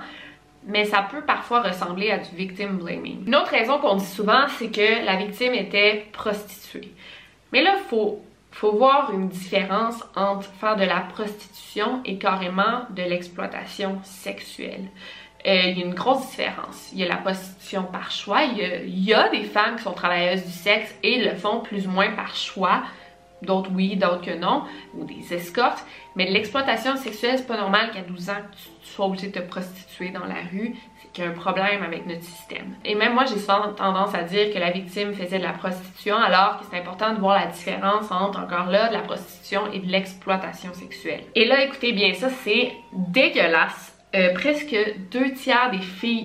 [0.67, 3.27] mais ça peut parfois ressembler à du victim blaming.
[3.27, 6.93] Une autre raison qu'on dit souvent, c'est que la victime était prostituée.
[7.53, 12.83] Mais là, il faut, faut voir une différence entre faire de la prostitution et carrément
[12.91, 14.89] de l'exploitation sexuelle.
[15.47, 16.91] Euh, il y a une grosse différence.
[16.93, 18.43] Il y a la prostitution par choix.
[18.43, 21.91] Il y a des femmes qui sont travailleuses du sexe et le font plus ou
[21.91, 22.83] moins par choix
[23.43, 25.85] d'autres oui, d'autres que non, ou des escortes.
[26.17, 30.11] Mais l'exploitation sexuelle, c'est pas normal qu'à 12 ans, tu sois obligé de te prostituer
[30.11, 30.75] dans la rue.
[31.01, 32.75] C'est qu'il y a un problème avec notre système.
[32.85, 36.59] Et même moi, j'ai tendance à dire que la victime faisait de la prostitution, alors
[36.59, 39.87] que c'est important de voir la différence entre, encore là, de la prostitution et de
[39.87, 41.23] l'exploitation sexuelle.
[41.35, 43.95] Et là, écoutez bien, ça, c'est dégueulasse.
[44.15, 44.75] Euh, presque
[45.11, 46.25] deux tiers des filles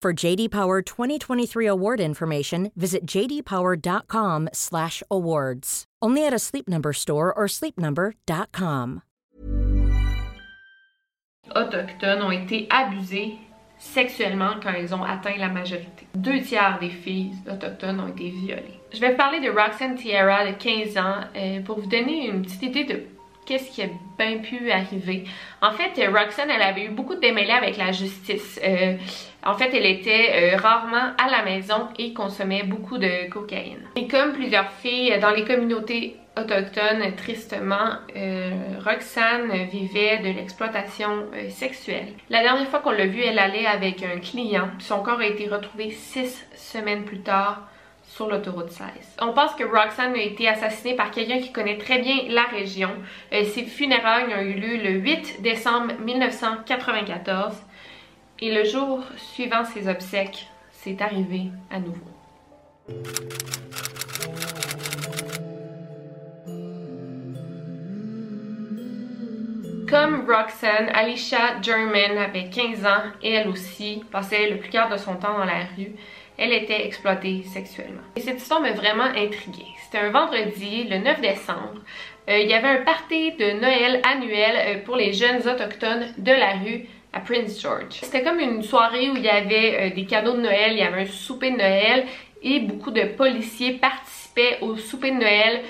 [0.00, 5.84] For JD Power 2023 award information, visit jdpower.com/awards.
[6.02, 9.02] Only at a Sleep Number store or sleepnumber.com.
[11.54, 13.34] Autochtones ont été abusées
[13.78, 16.06] sexuellement quand ils ont atteint la majorité.
[16.14, 18.80] Deux tiers des filles autochtones ont été violées.
[18.94, 22.62] Je vais parler de Roxanne Tierra de 15 ans euh, pour vous donner une petite
[22.62, 23.02] idée de
[23.50, 25.24] qu'est-ce qui a bien pu arriver.
[25.60, 28.60] En fait, Roxanne, elle avait eu beaucoup de démêlés avec la justice.
[28.62, 28.94] Euh,
[29.44, 33.82] en fait, elle était euh, rarement à la maison et consommait beaucoup de cocaïne.
[33.96, 38.50] Et comme plusieurs filles dans les communautés autochtones, tristement, euh,
[38.84, 42.12] Roxane vivait de l'exploitation sexuelle.
[42.28, 44.68] La dernière fois qu'on l'a vue, elle allait avec un client.
[44.78, 47.66] Son corps a été retrouvé six semaines plus tard
[48.28, 48.86] l'autoroute 16.
[49.20, 52.90] On pense que Roxanne a été assassinée par quelqu'un qui connaît très bien la région.
[53.32, 57.54] Euh, ses funérailles ont eu lieu le 8 décembre 1994
[58.40, 62.10] et le jour suivant ses obsèques, c'est arrivé à nouveau.
[69.90, 74.96] Comme Roxanne, Alicia German avait 15 ans et elle aussi passait le plus quart de
[74.96, 75.96] son temps dans la rue
[76.40, 78.00] elle était exploitée sexuellement.
[78.16, 79.66] Et cette histoire m'a vraiment intriguée.
[79.84, 81.80] C'était un vendredi, le 9 décembre.
[82.30, 86.32] Euh, il y avait un party de Noël annuel euh, pour les jeunes autochtones de
[86.32, 88.00] la rue à Prince George.
[88.02, 90.82] C'était comme une soirée où il y avait euh, des cadeaux de Noël, il y
[90.82, 92.06] avait un souper de Noël
[92.42, 95.60] et beaucoup de policiers participaient au souper de Noël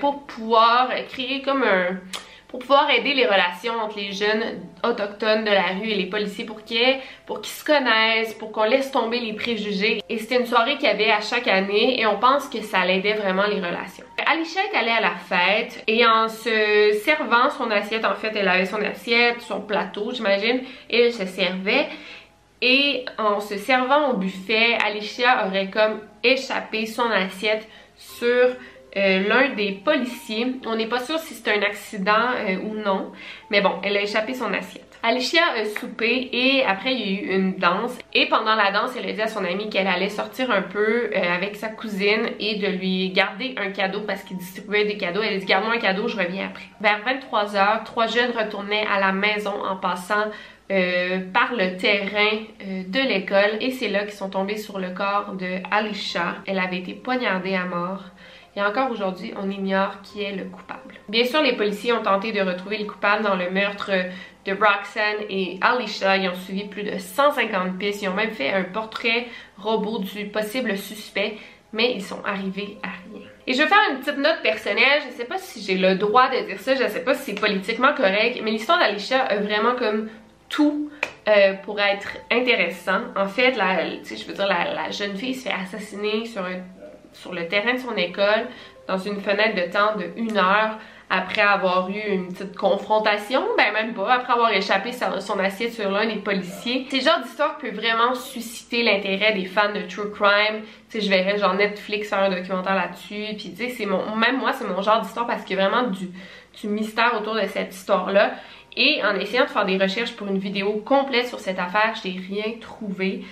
[0.00, 2.00] pour pouvoir créer comme un
[2.48, 6.46] pour pouvoir aider les relations entre les jeunes autochtones de la rue et les policiers
[6.46, 10.02] pour qu'ils se connaissent, pour qu'on laisse tomber les préjugés.
[10.08, 12.86] Et c'était une soirée qu'il y avait à chaque année et on pense que ça
[12.86, 14.04] l'aidait vraiment les relations.
[14.26, 18.48] Alicia est allée à la fête et en se servant son assiette, en fait elle
[18.48, 21.86] avait son assiette, son plateau j'imagine, et elle se servait.
[22.60, 28.48] Et en se servant au buffet, Alicia aurait comme échappé son assiette sur
[28.98, 30.54] euh, l'un des policiers.
[30.66, 33.12] On n'est pas sûr si c'est un accident euh, ou non,
[33.50, 34.98] mais bon, elle a échappé son assiette.
[35.04, 38.90] Alicia a soupé et après il y a eu une danse et pendant la danse
[38.98, 42.30] elle a dit à son amie qu'elle allait sortir un peu euh, avec sa cousine
[42.40, 45.22] et de lui garder un cadeau parce qu'il distribuait des cadeaux.
[45.22, 46.64] Elle a dit garde-moi un cadeau, je reviens après.
[46.80, 50.26] Vers 23h, trois jeunes retournaient à la maison en passant
[50.68, 55.60] par le terrain de l'école et c'est là qu'ils sont tombés sur le corps de
[55.70, 56.36] Alicia.
[56.46, 58.02] Elle avait été poignardée à mort.
[58.58, 60.96] Et encore aujourd'hui, on ignore qui est le coupable.
[61.08, 63.92] Bien sûr, les policiers ont tenté de retrouver les coupables dans le meurtre
[64.44, 66.16] de Roxanne et Alicia.
[66.16, 68.02] Ils ont suivi plus de 150 pistes.
[68.02, 71.36] Ils ont même fait un portrait robot du possible suspect,
[71.72, 73.28] mais ils sont arrivés à rien.
[73.46, 75.02] Et je vais faire une petite note personnelle.
[75.06, 76.74] Je sais pas si j'ai le droit de dire ça.
[76.74, 80.08] Je sais pas si c'est politiquement correct, mais l'histoire d'Alicia a vraiment comme
[80.48, 80.90] tout
[81.28, 83.02] euh, pour être intéressant.
[83.14, 86.58] En fait, la, je veux dire, la jeune fille se fait assassiner sur un
[87.20, 88.46] sur le terrain de son école
[88.86, 90.78] dans une fenêtre de temps de une heure
[91.10, 95.90] après avoir eu une petite confrontation, ben même pas, après avoir échappé son assiette sur
[95.90, 96.86] l'un des policiers.
[96.90, 100.62] C'est le genre d'histoire qui peut vraiment susciter l'intérêt des fans de true crime.
[100.90, 104.16] Tu sais, je verrais genre Netflix faire un documentaire là-dessus, puis tu sais, c'est mon,
[104.16, 106.10] même moi, c'est mon genre d'histoire parce qu'il y a vraiment du,
[106.60, 108.32] du mystère autour de cette histoire-là.
[108.76, 112.10] Et en essayant de faire des recherches pour une vidéo complète sur cette affaire, j'ai
[112.10, 113.24] rien trouvé.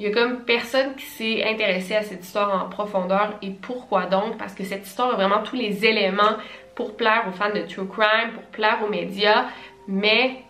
[0.00, 3.34] Il y a comme personne qui s'est intéressé à cette histoire en profondeur.
[3.42, 4.38] Et pourquoi donc?
[4.38, 6.38] Parce que cette histoire a vraiment tous les éléments
[6.74, 9.44] pour plaire aux fans de True Crime, pour plaire aux médias,
[9.86, 10.42] mais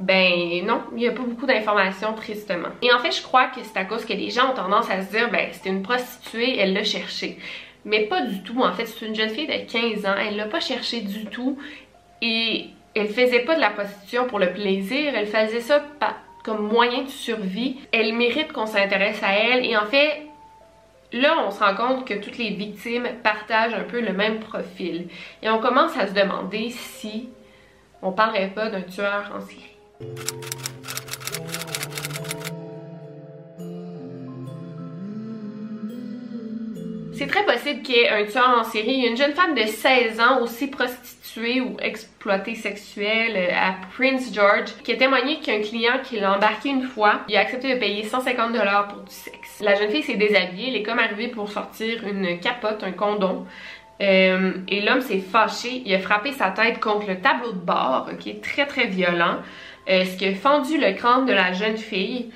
[0.00, 2.70] ben non, il n'y a pas beaucoup d'informations tristement.
[2.80, 5.02] Et en fait, je crois que c'est à cause que les gens ont tendance à
[5.02, 7.36] se dire, ben c'était une prostituée, elle l'a cherché.
[7.84, 10.46] Mais pas du tout, en fait, c'est une jeune fille de 15 ans, elle l'a
[10.46, 11.58] pas cherché du tout.
[12.22, 15.84] Et elle faisait pas de la prostitution pour le plaisir, elle faisait ça
[16.42, 17.76] comme moyen de survie.
[17.92, 20.22] Elle mérite qu'on s'intéresse à elle et en fait,
[21.12, 25.08] là, on se rend compte que toutes les victimes partagent un peu le même profil.
[25.42, 27.28] Et on commence à se demander si
[28.02, 29.68] on parlerait pas d'un tueur en série.
[37.14, 39.06] C'est très possible qu'il y ait un tueur en série.
[39.06, 44.70] Une jeune femme de 16 ans, aussi prostituée ou exploitée sexuelle euh, à Prince George,
[44.84, 48.04] qui a témoigné qu'un client qui l'a embarqué une fois, il a accepté de payer
[48.04, 49.60] 150 dollars pour du sexe.
[49.60, 53.46] La jeune fille s'est déshabillée, elle est comme arrivée pour sortir une capote, un condom.
[54.00, 58.10] Euh, et l'homme s'est fâché, il a frappé sa tête contre le tableau de bord,
[58.18, 59.38] qui est très très violent,
[59.88, 62.30] euh, ce qui a fendu le crâne de la jeune fille.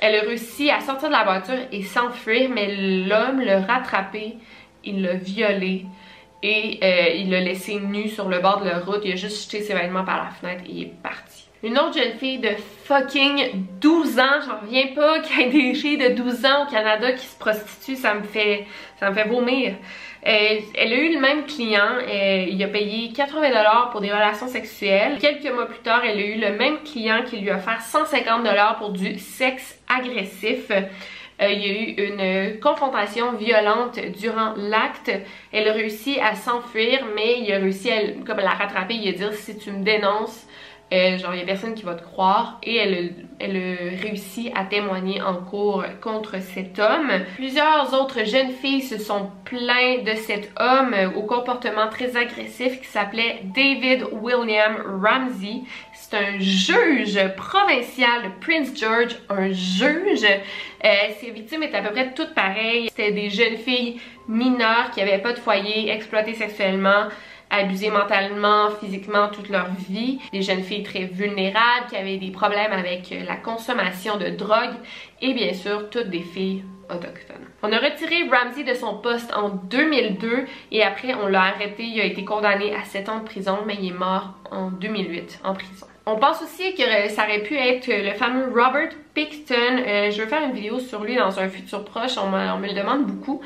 [0.00, 2.74] Elle a réussi à sortir de la voiture et s'enfuir, mais
[3.06, 4.36] l'homme l'a rattrapé,
[4.82, 5.84] il l'a violé
[6.42, 9.00] et euh, il l'a laissé nu sur le bord de la route.
[9.04, 11.46] Il a juste jeté ses vêtements par la fenêtre et il est parti.
[11.62, 12.48] Une autre jeune fille de
[12.84, 16.70] fucking 12 ans, j'en reviens pas qu'il y ait des filles de 12 ans au
[16.70, 18.66] Canada qui se prostituent, ça me fait,
[18.98, 19.74] ça me fait vomir.
[20.26, 24.48] Euh, elle a eu le même client, euh, il a payé 80$ pour des relations
[24.48, 25.18] sexuelles.
[25.20, 28.78] Quelques mois plus tard, elle a eu le même client qui lui a offert 150$
[28.78, 30.70] pour du sexe agressif.
[31.40, 35.10] Euh, il y a eu une confrontation violente durant l'acte.
[35.52, 38.94] Elle a réussi à s'enfuir, mais il a à comme la rattraper.
[38.94, 40.46] Il a dit si tu me dénonces,
[40.92, 44.50] euh, genre, il y a personne qui va te croire et elle, elle a réussi
[44.56, 47.10] à témoigner en cours contre cet homme.
[47.36, 52.88] Plusieurs autres jeunes filles se sont plaintes de cet homme au comportement très agressif qui
[52.88, 55.62] s'appelait David William Ramsey.
[56.10, 60.24] C'est un juge provincial Prince George, un juge.
[60.24, 60.88] Euh,
[61.20, 62.88] ses victimes étaient à peu près toutes pareilles.
[62.88, 67.04] C'était des jeunes filles mineures qui n'avaient pas de foyer, exploitées sexuellement,
[67.48, 72.72] abusées mentalement, physiquement toute leur vie, des jeunes filles très vulnérables qui avaient des problèmes
[72.72, 74.74] avec la consommation de drogue
[75.22, 77.46] et bien sûr toutes des filles autochtones.
[77.62, 82.00] On a retiré Ramsey de son poste en 2002 et après on l'a arrêté, il
[82.00, 85.54] a été condamné à 7 ans de prison mais il est mort en 2008 en
[85.54, 85.86] prison.
[86.06, 89.54] On pense aussi que ça aurait pu être le fameux Robert Picton.
[89.54, 92.74] Euh, je vais faire une vidéo sur lui dans un futur proche, on me le
[92.74, 93.42] demande beaucoup.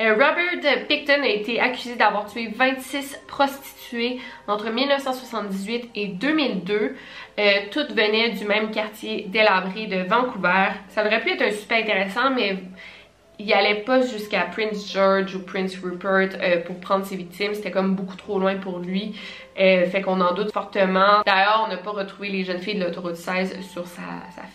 [0.00, 6.94] Euh, Robert Picton a été accusé d'avoir tué 26 prostituées entre 1978 et 2002.
[7.38, 10.68] Euh, toutes venaient du même quartier délabré de Vancouver.
[10.90, 12.58] Ça aurait pu être un super intéressant, mais
[13.38, 17.70] il allait pas jusqu'à Prince George ou Prince Rupert euh, pour prendre ses victimes, c'était
[17.70, 19.14] comme beaucoup trop loin pour lui,
[19.58, 21.22] euh, fait qu'on en doute fortement.
[21.26, 24.02] D'ailleurs, on n'a pas retrouvé les jeunes filles de l'autoroute 16 sur sa,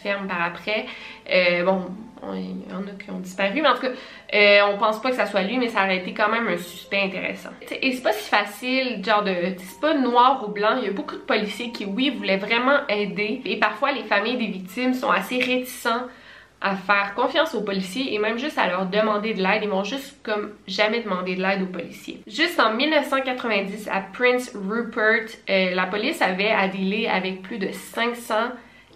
[0.01, 0.85] ferme par après.
[1.31, 1.85] Euh, bon,
[2.33, 5.15] il y en a qui ont disparu, mais en tout cas, on pense pas que
[5.15, 7.49] ça soit lui, mais ça aurait été quand même un suspect intéressant.
[7.81, 9.33] Et c'est pas si facile, genre de...
[9.57, 12.79] c'est pas noir ou blanc, il y a beaucoup de policiers qui, oui, voulaient vraiment
[12.89, 16.07] aider, et parfois les familles des victimes sont assez réticents
[16.61, 19.63] à faire confiance aux policiers et même juste à leur demander de l'aide.
[19.63, 22.21] Ils m'ont juste comme jamais demandé de l'aide aux policiers.
[22.27, 27.71] Juste en 1990 à Prince Rupert, euh, la police avait à dealer avec plus de
[27.71, 28.35] 500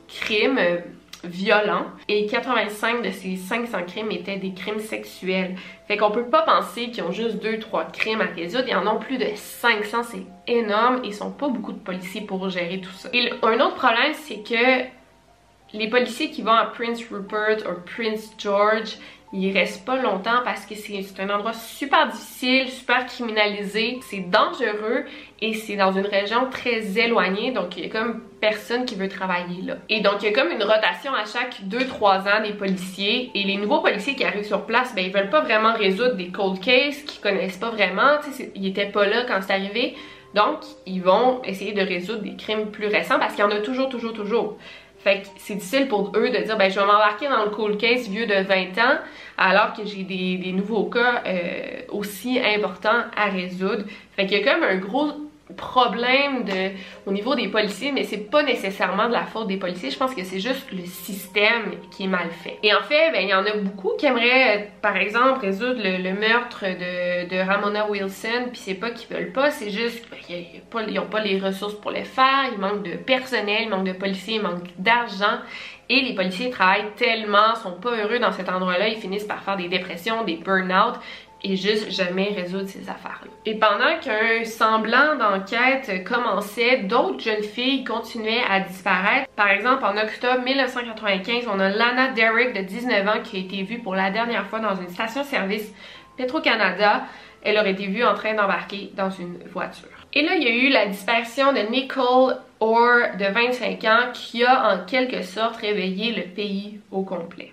[0.08, 0.78] crimes euh,
[1.24, 5.56] violents et 85 de ces 500 crimes étaient des crimes sexuels.
[5.88, 9.00] Fait qu'on peut pas penser qu'ils ont juste 2-3 crimes à résoudre, ils en ont
[9.00, 13.10] plus de 500, c'est énorme ils sont pas beaucoup de policiers pour gérer tout ça.
[13.14, 14.86] Et un autre problème, c'est que
[15.76, 18.98] les policiers qui vont à Prince Rupert ou Prince George,
[19.34, 25.04] ils restent pas longtemps parce que c'est un endroit super difficile, super criminalisé, c'est dangereux
[25.42, 29.10] et c'est dans une région très éloignée, donc il y a comme personne qui veut
[29.10, 29.76] travailler là.
[29.90, 33.44] Et donc il y a comme une rotation à chaque 2-3 ans des policiers et
[33.44, 36.62] les nouveaux policiers qui arrivent sur place, ben ils veulent pas vraiment résoudre des cold
[36.62, 38.20] cases qu'ils connaissent pas vraiment,
[38.56, 39.96] ils étaient pas là quand c'est arrivé,
[40.34, 43.60] donc ils vont essayer de résoudre des crimes plus récents parce qu'il y en a
[43.60, 44.58] toujours, toujours, toujours.
[45.06, 47.78] Fait que c'est difficile pour eux de dire, ben je vais m'embarquer dans le cold
[47.78, 48.98] case vieux de 20 ans,
[49.38, 53.84] alors que j'ai des, nouveaux cas euh, aussi importants à résoudre.
[54.16, 56.44] Fait qu'il y a comme un gros problème
[57.06, 59.92] au niveau des policiers, mais c'est pas nécessairement de la faute des policiers.
[59.92, 62.58] Je pense que c'est juste le système qui est mal fait.
[62.64, 66.14] Et en fait, ben, il y en a beaucoup qui aimeraient, par exemple, résoudre le,
[66.14, 71.22] meurtre de, Ramona Wilson, puis c'est pas qu'ils veulent pas, c'est juste qu'ils n'ont pas
[71.22, 74.64] les ressources pour le faire, il manque de personnel, il manque de policiers, il manque
[74.78, 75.40] d'argent.
[75.88, 79.56] Et les policiers travaillent tellement, sont pas heureux dans cet endroit-là, ils finissent par faire
[79.56, 80.96] des dépressions, des burn-out
[81.46, 83.32] et juste jamais résoudre ces affaires-là.
[83.46, 89.30] Et pendant qu'un semblant d'enquête commençait, d'autres jeunes filles continuaient à disparaître.
[89.36, 93.62] Par exemple, en octobre 1995, on a Lana Derrick de 19 ans qui a été
[93.62, 95.72] vue pour la dernière fois dans une station-service
[96.18, 97.04] Petro-Canada.
[97.44, 99.90] Elle aurait été vue en train d'embarquer dans une voiture.
[100.14, 104.44] Et là, il y a eu la disparition de Nicole Orr de 25 ans qui
[104.44, 107.52] a en quelque sorte réveillé le pays au complet.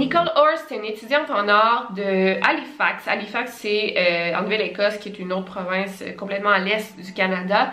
[0.00, 3.06] Nicole Orr, c'est une étudiante en art de Halifax.
[3.06, 7.12] Halifax, c'est euh, en Nouvelle-Écosse, qui est une autre province euh, complètement à l'est du
[7.12, 7.70] Canada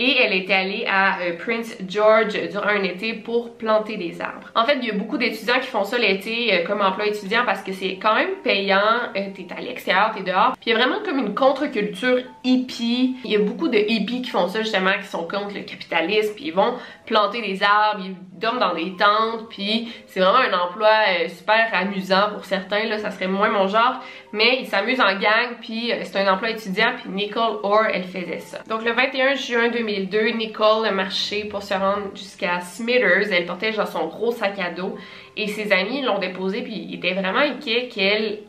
[0.00, 4.50] et elle était allée à euh, Prince George durant un été pour planter des arbres.
[4.56, 7.62] En fait, il y a beaucoup d'étudiants qui font ça l'été comme emploi étudiant parce
[7.62, 10.52] que c'est quand même payant, t'es à l'extérieur, t'es dehors.
[10.60, 13.16] Puis il y a vraiment comme une contre-culture hippie.
[13.24, 16.34] Il y a beaucoup de hippies qui font ça justement, qui sont contre le capitalisme,
[16.34, 16.74] puis ils vont
[17.08, 20.90] planter des arbres, ils dorment dans des tentes, puis c'est vraiment un emploi
[21.28, 24.00] super amusant pour certains, là, ça serait moins mon genre,
[24.32, 28.38] mais ils s'amusent en gang, puis c'est un emploi étudiant, puis Nicole Orr, elle faisait
[28.38, 28.58] ça.
[28.68, 33.32] Donc le 21 juin 2000 2002, Nicole a marché pour se rendre jusqu'à Smithers.
[33.32, 34.96] Elle portait genre son gros sac à dos
[35.36, 38.40] et ses amis l'ont déposé puis ils étaient vraiment inquiets qu'elle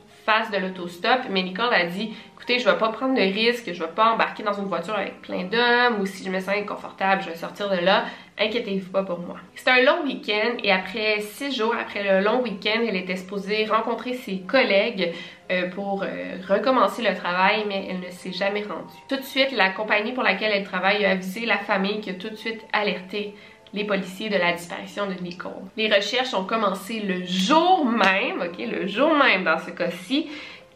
[0.51, 1.21] de l'autostop.
[1.29, 4.43] Mais Nicole a dit écoutez, je vais pas prendre de risque, je vais pas embarquer
[4.43, 7.69] dans une voiture avec plein d'hommes ou si je me sens inconfortable, je vais sortir
[7.69, 8.05] de là.
[8.39, 9.35] Inquiétez-vous pas pour moi.
[9.55, 13.65] C'était un long week-end et après six jours, après le long week-end, elle était supposée
[13.65, 15.13] rencontrer ses collègues
[15.51, 16.07] euh, pour euh,
[16.47, 18.93] recommencer le travail, mais elle ne s'est jamais rendue.
[19.09, 22.13] Tout de suite, la compagnie pour laquelle elle travaille a avisé la famille qui a
[22.13, 23.35] tout de suite alerté
[23.73, 25.51] les policiers de la disparition de Nicole.
[25.77, 30.27] Les recherches ont commencé le jour même, ok, le jour même dans ce cas-ci,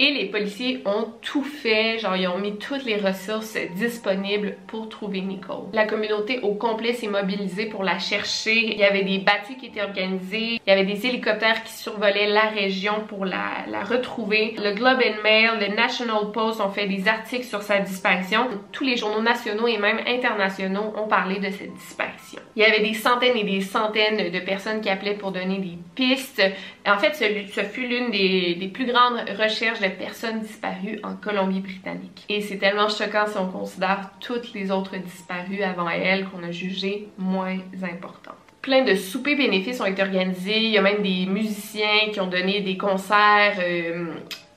[0.03, 4.89] et les policiers ont tout fait, genre ils ont mis toutes les ressources disponibles pour
[4.89, 5.69] trouver Nicole.
[5.71, 8.73] La communauté au complet s'est mobilisée pour la chercher.
[8.73, 12.27] Il y avait des battues qui étaient organisées, il y avait des hélicoptères qui survolaient
[12.27, 14.55] la région pour la, retrouver.
[14.61, 18.47] Le Globe and Mail, le National Post ont fait des articles sur sa disparition.
[18.73, 22.41] Tous les journaux nationaux et même internationaux ont parlé de cette disparition.
[22.57, 25.77] Il y avait des centaines et des centaines de personnes qui appelaient pour donner des
[25.95, 26.41] pistes.
[26.85, 32.25] En fait, ce, fut l'une des, des plus grandes recherches de personnes disparues en Colombie-Britannique.
[32.29, 36.51] Et c'est tellement choquant si on considère toutes les autres disparues avant elle qu'on a
[36.51, 40.57] jugées moins importantes plein de soupers bénéfices ont été organisés.
[40.57, 44.15] Il y a même des musiciens qui ont donné des concerts euh,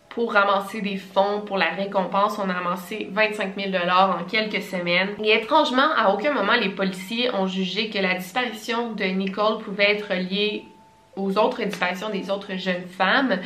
[0.09, 2.39] pour ramasser des fonds pour la récompense.
[2.39, 5.11] On a ramassé 25 000 en quelques semaines.
[5.23, 9.97] Et étrangement, à aucun moment les policiers ont jugé que la disparition de Nicole pouvait
[9.97, 10.65] être liée
[11.17, 13.41] aux autres disparitions des autres jeunes femmes.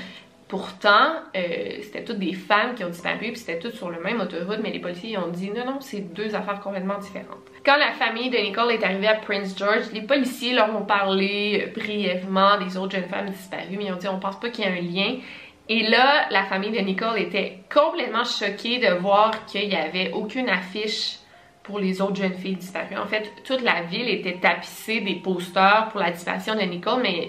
[0.51, 4.21] Pourtant, euh, c'était toutes des femmes qui ont disparu, puis c'était toutes sur le même
[4.21, 7.39] autoroute, mais les policiers ont dit non, non, c'est deux affaires complètement différentes.
[7.65, 11.69] Quand la famille de Nicole est arrivée à Prince George, les policiers leur ont parlé
[11.69, 14.65] euh, brièvement des autres jeunes femmes disparues, mais ils ont dit on pense pas qu'il
[14.65, 15.21] y a un lien.
[15.69, 20.49] Et là, la famille de Nicole était complètement choquée de voir qu'il n'y avait aucune
[20.49, 21.19] affiche
[21.63, 22.97] pour les autres jeunes filles disparues.
[22.97, 27.29] En fait, toute la ville était tapissée des posters pour la disparition de Nicole, mais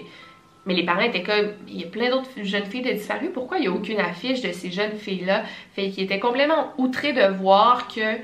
[0.66, 3.58] mais les parents étaient comme, il y a plein d'autres jeunes filles de disparues, pourquoi
[3.58, 5.42] il n'y a aucune affiche de ces jeunes filles-là?
[5.74, 8.16] Fait qu'ils étaient complètement outrés de voir que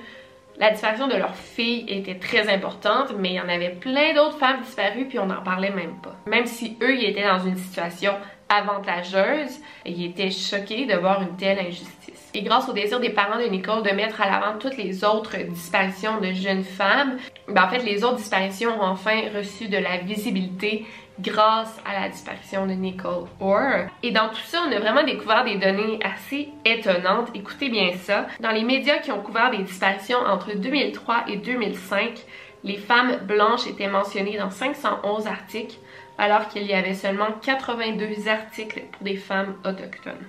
[0.59, 4.39] la disparition de leur fille était très importante, mais il y en avait plein d'autres
[4.39, 6.16] femmes disparues, puis on n'en parlait même pas.
[6.26, 8.12] Même si eux, ils étaient dans une situation
[8.49, 12.30] avantageuse, ils étaient choqués de voir une telle injustice.
[12.34, 15.36] Et grâce au désir des parents de Nicole de mettre à l'avant toutes les autres
[15.36, 19.99] disparitions de jeunes femmes, ben en fait, les autres disparitions ont enfin reçu de la
[19.99, 20.86] visibilité
[21.21, 23.89] grâce à la disparition de Nicole Orr.
[24.03, 27.31] Et dans tout ça, on a vraiment découvert des données assez étonnantes.
[27.35, 28.27] Écoutez bien ça.
[28.41, 32.25] Dans les médias qui ont couvert des disparitions entre 2003 et 2005,
[32.64, 35.77] les femmes blanches étaient mentionnées dans 511 articles,
[36.19, 40.27] alors qu'il y avait seulement 82 articles pour des femmes autochtones.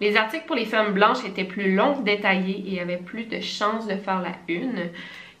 [0.00, 3.86] Les articles pour les femmes blanches étaient plus longs, détaillés et avaient plus de chances
[3.86, 4.90] de faire la une.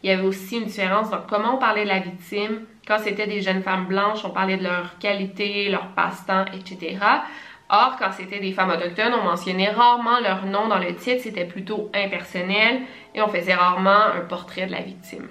[0.06, 2.60] Il y avait aussi une différence dans comment on parlait de la victime.
[2.86, 6.98] Quand c'était des jeunes femmes blanches, on parlait de leur qualité, leur passe-temps, etc.
[7.68, 11.44] Or, quand c'était des femmes autochtones, on mentionnait rarement leur nom dans le titre, c'était
[11.44, 12.82] plutôt impersonnel
[13.16, 15.26] et on faisait rarement un portrait de la victime.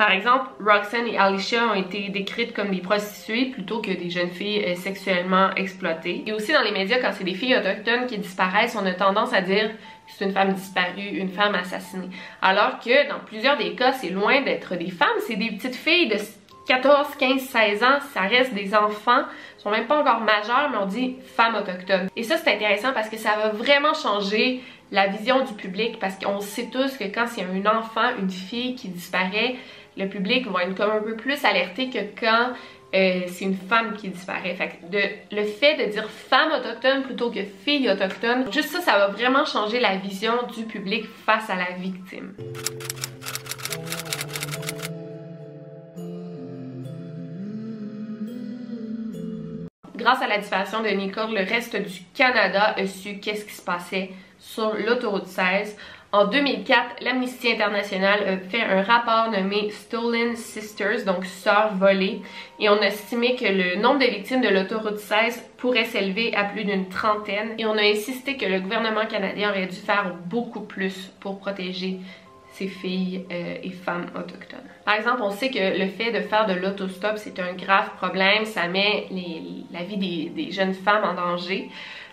[0.00, 4.30] Par exemple, Roxanne et Alicia ont été décrites comme des prostituées plutôt que des jeunes
[4.30, 6.22] filles euh, sexuellement exploitées.
[6.26, 9.34] Et aussi dans les médias, quand c'est des filles autochtones qui disparaissent, on a tendance
[9.34, 12.08] à dire que c'est une femme disparue, une femme assassinée.
[12.40, 16.08] Alors que dans plusieurs des cas, c'est loin d'être des femmes, c'est des petites filles
[16.08, 16.16] de
[16.66, 19.24] 14, 15, 16 ans, ça reste des enfants,
[19.58, 22.08] ils sont même pas encore majeurs, mais on dit femmes autochtones.
[22.16, 26.16] Et ça, c'est intéressant parce que ça va vraiment changer la vision du public parce
[26.18, 29.56] qu'on sait tous que quand c'est un enfant, une fille qui disparaît,
[29.96, 32.52] le public va être comme un peu plus alerté que quand
[32.94, 34.54] euh, c'est une femme qui disparaît.
[34.54, 38.98] Fait que le fait de dire femme autochtone plutôt que fille autochtone, juste ça, ça
[38.98, 42.34] va vraiment changer la vision du public face à la victime.
[49.94, 53.62] Grâce à la disparition de Nicole, le reste du Canada a su qu'est-ce qui se
[53.62, 55.76] passait sur l'autoroute 16.
[56.12, 62.20] En 2004, l'Amnesty International a fait un rapport nommé Stolen Sisters, donc sœurs volées,
[62.58, 66.42] et on a estimé que le nombre de victimes de l'autoroute 16 pourrait s'élever à
[66.42, 70.62] plus d'une trentaine, et on a insisté que le gouvernement canadien aurait dû faire beaucoup
[70.62, 72.00] plus pour protéger
[72.54, 74.58] ces filles euh, et femmes autochtones.
[74.84, 78.46] Par exemple, on sait que le fait de faire de l'autostop, c'est un grave problème,
[78.46, 79.06] ça met
[79.72, 81.70] la vie des, des jeunes femmes en danger.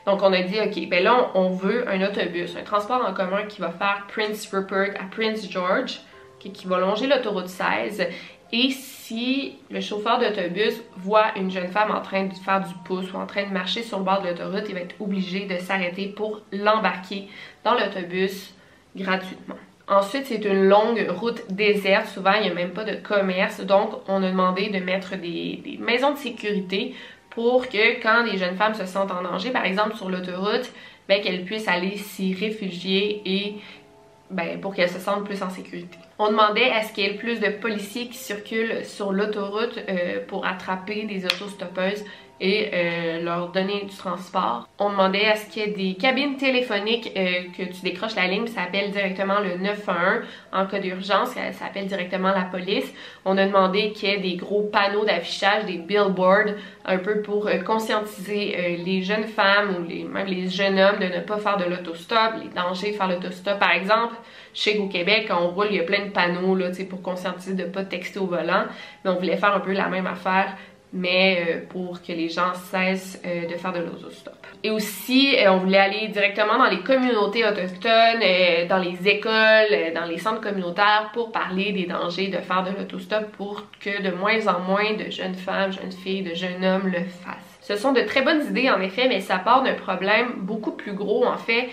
[0.07, 3.43] Donc, on a dit, OK, ben là, on veut un autobus, un transport en commun
[3.43, 5.99] qui va faire Prince Rupert à Prince George,
[6.39, 8.07] qui va longer l'autoroute 16.
[8.53, 13.11] Et si le chauffeur d'autobus voit une jeune femme en train de faire du pouce
[13.11, 15.57] ou en train de marcher sur le bord de l'autoroute, il va être obligé de
[15.57, 17.27] s'arrêter pour l'embarquer
[17.65, 18.53] dans l'autobus
[18.95, 19.57] gratuitement.
[19.89, 22.07] Ensuite, c'est une longue route déserte.
[22.07, 23.59] Souvent, il n'y a même pas de commerce.
[23.59, 26.95] Donc, on a demandé de mettre des, des maisons de sécurité
[27.37, 30.71] pour que quand les jeunes femmes se sentent en danger, par exemple sur l'autoroute,
[31.07, 33.57] ben, qu'elles puissent aller s'y réfugier et
[34.31, 35.99] ben, pour qu'elles se sentent plus en sécurité.
[36.17, 40.25] On demandait à ce qu'il y ait plus de policiers qui circulent sur l'autoroute euh,
[40.27, 42.03] pour attraper des autostoppeuses
[42.39, 44.67] et euh, leur donner du transport.
[44.79, 48.27] On demandait à ce qu'il y ait des cabines téléphoniques euh, que tu décroches la
[48.27, 50.23] ligne, ça appelle directement le 911
[50.53, 52.91] en cas d'urgence, ça, appelle directement la police.
[53.25, 56.53] On a demandé qu'il y ait des gros panneaux d'affichage, des billboards,
[56.85, 61.19] un peu pour euh, conscientiser les jeunes femmes ou même les jeunes hommes de ne
[61.21, 63.59] pas faire de l'autostop, les dangers de faire l'autostop.
[63.59, 64.15] Par exemple,
[64.53, 67.55] chez au Québec, quand on roule, il y a plein de panneaux là, pour conscientiser
[67.55, 68.65] de ne pas texter au volant,
[69.03, 70.55] mais on voulait faire un peu la même affaire
[70.97, 74.35] mais euh, pour que les gens cessent euh, de faire de l'autostop.
[74.63, 80.05] Et aussi, euh, on voulait aller directement dans les communautés autochtones, dans les écoles, dans
[80.05, 84.47] les centres communautaires pour parler des dangers de faire de l'autostop pour que de moins
[84.47, 87.59] en moins de jeunes femmes, jeunes filles, de jeunes hommes le fassent.
[87.61, 90.93] Ce sont de très bonnes idées en effet, mais ça part d'un problème beaucoup plus
[90.93, 91.69] gros en fait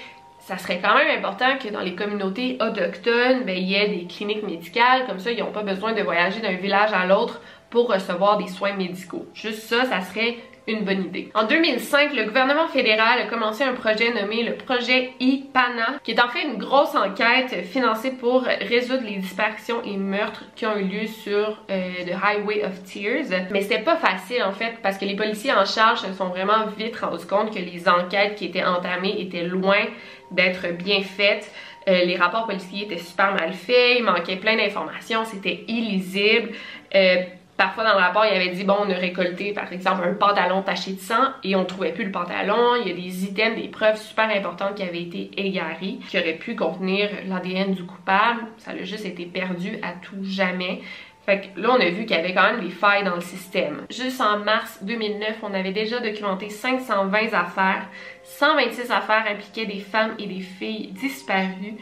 [0.46, 4.04] ça serait quand même important que dans les communautés autochtones, ben, il y ait des
[4.04, 7.40] cliniques médicales, comme ça ils n'ont pas besoin de voyager d'un village à l'autre
[7.74, 9.26] pour recevoir des soins médicaux.
[9.34, 10.36] Juste ça, ça serait
[10.68, 11.28] une bonne idée.
[11.34, 16.20] En 2005, le gouvernement fédéral a commencé un projet nommé le projet IPANA, qui est
[16.20, 20.84] en fait une grosse enquête financée pour résoudre les disparitions et meurtres qui ont eu
[20.84, 23.46] lieu sur euh, The Highway of Tears.
[23.50, 26.66] Mais c'était pas facile en fait, parce que les policiers en charge se sont vraiment
[26.78, 29.82] vite rendus compte que les enquêtes qui étaient entamées étaient loin
[30.30, 31.50] d'être bien faites.
[31.88, 36.52] Euh, les rapports policiers étaient super mal faits, il manquait plein d'informations, c'était illisible.
[36.94, 37.24] Euh,
[37.56, 40.62] Parfois dans le rapport, il avait dit bon, on a récolté par exemple un pantalon
[40.62, 42.74] taché de sang et on trouvait plus le pantalon.
[42.80, 46.34] Il y a des items, des preuves super importantes qui avaient été égarées, qui auraient
[46.34, 48.46] pu contenir l'ADN du coupable.
[48.58, 50.80] Ça a juste été perdu à tout jamais.
[51.24, 53.22] Fait que là, on a vu qu'il y avait quand même des failles dans le
[53.22, 53.86] système.
[53.88, 57.88] Juste en mars 2009, on avait déjà documenté 520 affaires.
[58.24, 61.76] 126 affaires impliquaient des femmes et des filles disparues.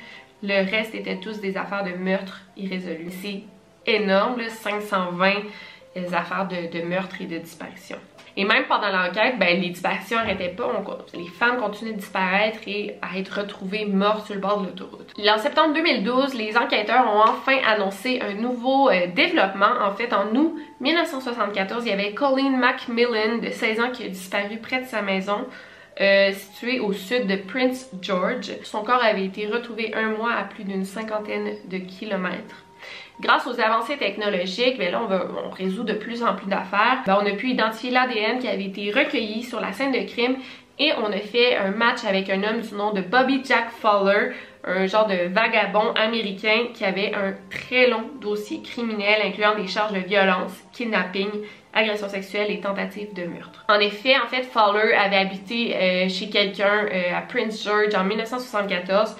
[0.45, 3.11] Le reste étaient tous des affaires de meurtre irrésolus.
[3.21, 3.43] C'est
[3.87, 5.33] énorme, 520
[6.13, 7.99] affaires de, de meurtre et de disparition.
[8.37, 10.73] Et même pendant l'enquête, ben, les disparitions n'arrêtaient pas.
[11.15, 15.13] les femmes continuaient de disparaître et à être retrouvées mortes sur le bord de l'autoroute.
[15.19, 19.73] En septembre 2012, les enquêteurs ont enfin annoncé un nouveau euh, développement.
[19.83, 24.09] En fait, en août 1974, il y avait Colleen Macmillan, de 16 ans, qui a
[24.09, 25.47] disparu près de sa maison.
[26.01, 28.51] Euh, située au sud de Prince George.
[28.63, 32.62] Son corps avait été retrouvé un mois à plus d'une cinquantaine de kilomètres.
[33.23, 37.05] Grâce aux avancées technologiques, ben on, résout de plus en plus d'affaires.
[37.07, 40.39] Ben, on a pu identifier l'ADN qui avait été recueilli sur la scène de crime
[40.81, 44.33] et on a fait un match avec un homme du nom de Bobby Jack Fowler,
[44.65, 49.93] un genre de vagabond américain qui avait un très long dossier criminel incluant des charges
[49.93, 51.31] de violence, kidnapping,
[51.73, 53.65] agression sexuelle et tentative de meurtre.
[53.69, 58.03] En effet, en fait, Fowler avait habité euh, chez quelqu'un euh, à Prince George en
[58.03, 59.15] 1974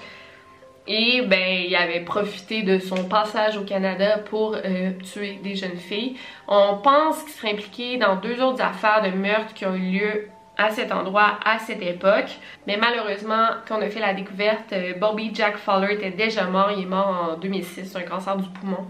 [0.85, 5.77] Et ben, il avait profité de son passage au Canada pour euh, tuer des jeunes
[5.77, 6.17] filles.
[6.47, 10.29] On pense qu'il serait impliqué dans deux autres affaires de meurtre qui ont eu lieu
[10.57, 12.37] à cet endroit, à cette époque.
[12.67, 16.71] Mais malheureusement, quand on a fait la découverte, euh, Bobby Jack Fowler était déjà mort.
[16.75, 18.85] Il est mort en 2006 un cancer du poumon.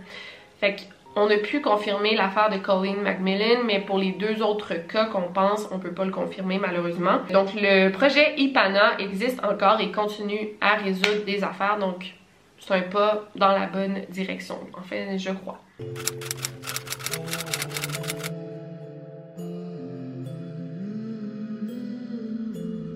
[0.59, 5.05] Fait qu'on a pu confirmer l'affaire de Colleen McMillan, mais pour les deux autres cas
[5.05, 7.19] qu'on pense, on peut pas le confirmer malheureusement.
[7.31, 12.13] Donc le projet IPANA existe encore et continue à résoudre des affaires, donc
[12.59, 14.57] c'est un pas dans la bonne direction.
[14.77, 15.59] En fait, je crois.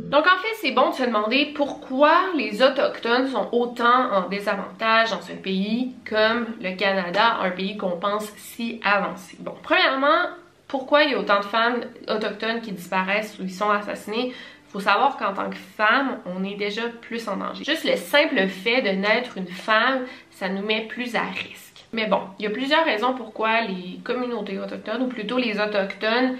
[0.07, 5.11] Donc en fait, c'est bon de se demander pourquoi les Autochtones sont autant en désavantage
[5.11, 9.35] dans un pays comme le Canada, un pays qu'on pense si avancé.
[9.39, 10.29] Bon, premièrement,
[10.69, 14.33] pourquoi il y a autant de femmes autochtones qui disparaissent ou qui sont assassinées?
[14.69, 17.65] Faut savoir qu'en tant que femme, on est déjà plus en danger.
[17.65, 21.83] Juste le simple fait de naître une femme, ça nous met plus à risque.
[21.91, 26.37] Mais bon, il y a plusieurs raisons pourquoi les communautés autochtones, ou plutôt les autochtones,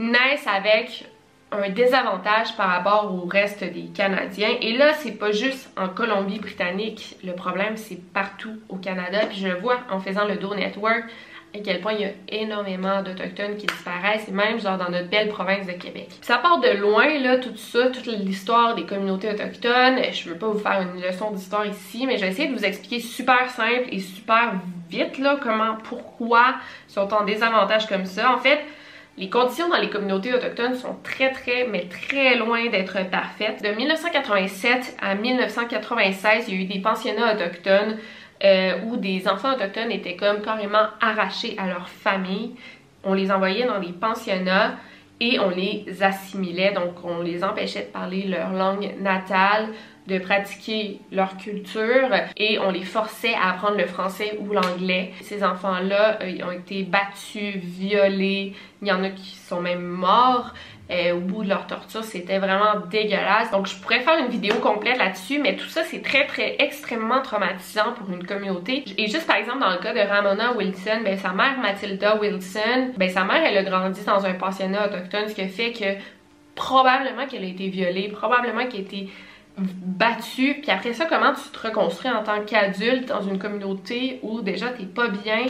[0.00, 1.04] naissent avec
[1.50, 4.56] un désavantage par rapport au reste des Canadiens.
[4.60, 7.16] Et là, c'est pas juste en Colombie-Britannique.
[7.24, 9.20] Le problème, c'est partout au Canada.
[9.28, 11.04] Puis je vois en faisant le Do Network
[11.54, 15.28] à quel point il y a énormément d'Autochtones qui disparaissent, même genre dans notre belle
[15.28, 16.08] province de Québec.
[16.20, 19.98] ça part de loin, là, tout ça, toute l'histoire des communautés autochtones.
[20.12, 22.64] Je veux pas vous faire une leçon d'histoire ici, mais je vais essayer de vous
[22.64, 24.52] expliquer super simple et super
[24.90, 28.32] vite, là, comment, pourquoi sont en désavantage comme ça.
[28.34, 28.60] En fait,
[29.18, 33.62] les conditions dans les communautés autochtones sont très très mais très loin d'être parfaites.
[33.62, 37.98] De 1987 à 1996, il y a eu des pensionnats autochtones
[38.44, 42.52] euh, où des enfants autochtones étaient comme carrément arrachés à leur famille.
[43.02, 44.76] On les envoyait dans des pensionnats
[45.20, 49.70] et on les assimilait, donc on les empêchait de parler leur langue natale,
[50.08, 55.12] de pratiquer leur culture et on les forçait à apprendre le français ou l'anglais.
[55.20, 60.54] Ces enfants-là euh, ont été battus, violés, il y en a qui sont même morts.
[60.90, 63.50] Euh, au bout de leur torture, c'était vraiment dégueulasse.
[63.50, 67.20] Donc je pourrais faire une vidéo complète là-dessus, mais tout ça c'est très très extrêmement
[67.20, 68.84] traumatisant pour une communauté.
[68.96, 72.92] Et juste par exemple dans le cas de Ramona Wilson, ben sa mère Matilda Wilson,
[72.96, 76.00] ben sa mère elle a grandi dans un pensionnat autochtone, ce qui fait que
[76.54, 79.08] probablement qu'elle a été violée, probablement qu'elle a été
[79.58, 84.40] battu, puis après ça, comment tu te reconstruis en tant qu'adulte dans une communauté où
[84.40, 85.46] déjà t'es pas bien?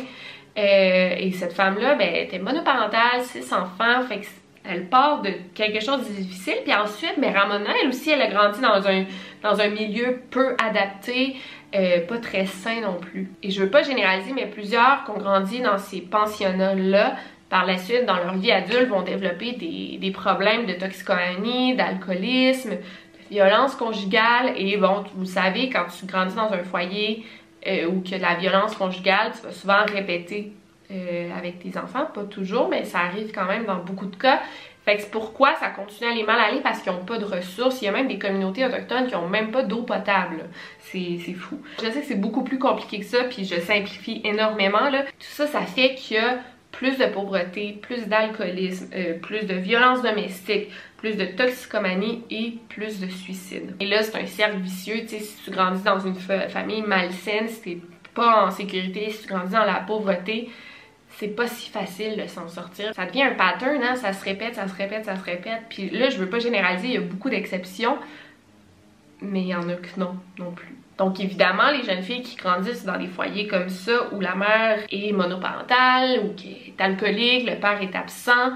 [0.58, 4.22] Euh, et cette femme-là, ben, elle monoparentale, six enfants, fait
[4.68, 6.56] elle part de quelque chose de difficile.
[6.64, 9.04] Puis ensuite, mais Ramona, elle aussi, elle a grandi dans un,
[9.42, 11.36] dans un milieu peu adapté,
[11.74, 13.30] euh, pas très sain non plus.
[13.42, 17.16] Et je veux pas généraliser, mais plusieurs qui ont grandi dans ces pensionnats-là,
[17.48, 22.76] par la suite, dans leur vie adulte, vont développer des, des problèmes de toxicomanie, d'alcoolisme,
[23.30, 27.24] violence conjugale et bon, vous savez, quand tu grandis dans un foyer
[27.66, 30.52] euh, où il y de la violence conjugale, tu vas souvent répéter
[30.90, 34.40] euh, avec tes enfants, pas toujours, mais ça arrive quand même dans beaucoup de cas.
[34.84, 37.24] Fait que c'est pourquoi ça continue à aller mal aller parce qu'ils n'ont pas de
[37.26, 37.82] ressources.
[37.82, 40.48] Il y a même des communautés autochtones qui n'ont même pas d'eau potable.
[40.80, 41.60] C'est fou.
[41.82, 44.88] Je sais que c'est beaucoup plus compliqué que ça, puis je simplifie énormément.
[44.88, 45.02] Là.
[45.02, 46.38] Tout ça, ça fait a
[46.72, 53.00] plus de pauvreté, plus d'alcoolisme, euh, plus de violence domestique, plus de toxicomanie et plus
[53.00, 53.74] de suicide.
[53.80, 57.48] Et là, c'est un cercle vicieux, tu sais, si tu grandis dans une famille malsaine,
[57.48, 57.78] si t'es
[58.14, 60.50] pas en sécurité, si tu grandis dans la pauvreté,
[61.10, 62.94] c'est pas si facile de s'en sortir.
[62.94, 63.96] Ça devient un pattern, hein?
[63.96, 65.62] ça se répète, ça se répète, ça se répète.
[65.68, 67.98] Puis là, je veux pas généraliser, il y a beaucoup d'exceptions,
[69.20, 70.76] mais il y en a que non, non plus.
[70.98, 74.80] Donc évidemment, les jeunes filles qui grandissent dans des foyers comme ça, où la mère
[74.90, 78.50] est monoparentale, ou qui est alcoolique, le père est absent,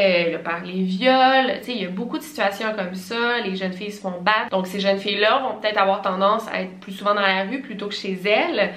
[0.00, 3.38] euh, le père les viole, tu sais, il y a beaucoup de situations comme ça,
[3.44, 4.50] les jeunes filles se font battre.
[4.50, 7.60] Donc ces jeunes filles-là vont peut-être avoir tendance à être plus souvent dans la rue
[7.60, 8.72] plutôt que chez elles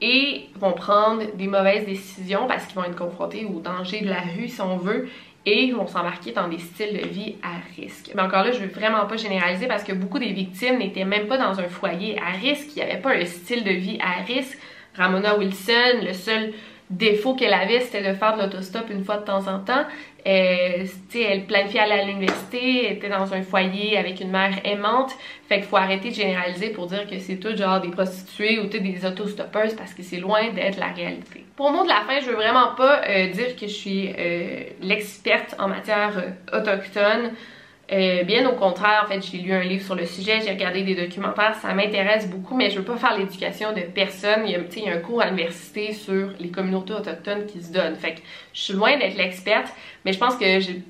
[0.00, 4.20] et vont prendre des mauvaises décisions parce qu'ils vont être confrontés au danger de la
[4.20, 5.08] rue si on veut
[5.46, 8.10] et vont s'embarquer dans des styles de vie à risque.
[8.14, 11.26] Mais encore là, je veux vraiment pas généraliser parce que beaucoup des victimes n'étaient même
[11.26, 14.22] pas dans un foyer à risque, il n'y avait pas un style de vie à
[14.22, 14.58] risque.
[14.96, 16.52] Ramona Wilson, le seul
[16.90, 19.84] défaut qu'elle avait, c'était de faire de l'autostop une fois de temps en temps.
[20.26, 20.84] Euh,
[21.14, 25.12] elle planifiait à l'université, était dans un foyer avec une mère aimante.
[25.48, 28.66] Fait qu'il faut arrêter de généraliser pour dire que c'est tout genre des prostituées ou
[28.66, 31.46] des autostoppeuses parce que c'est loin d'être la réalité.
[31.56, 34.10] Pour le mot de la fin, je veux vraiment pas euh, dire que je suis
[34.18, 36.12] euh, l'experte en matière
[36.52, 37.32] autochtone.
[37.92, 40.82] Euh, bien au contraire, en fait, j'ai lu un livre sur le sujet, j'ai regardé
[40.82, 44.42] des documentaires, ça m'intéresse beaucoup, mais je veux pas faire l'éducation de personne.
[44.46, 47.60] Il y, a, il y a un cours à l'université sur les communautés autochtones qui
[47.60, 47.96] se donnent.
[47.96, 48.20] Fait que
[48.52, 49.74] je suis loin d'être l'experte,
[50.04, 50.44] mais je pense que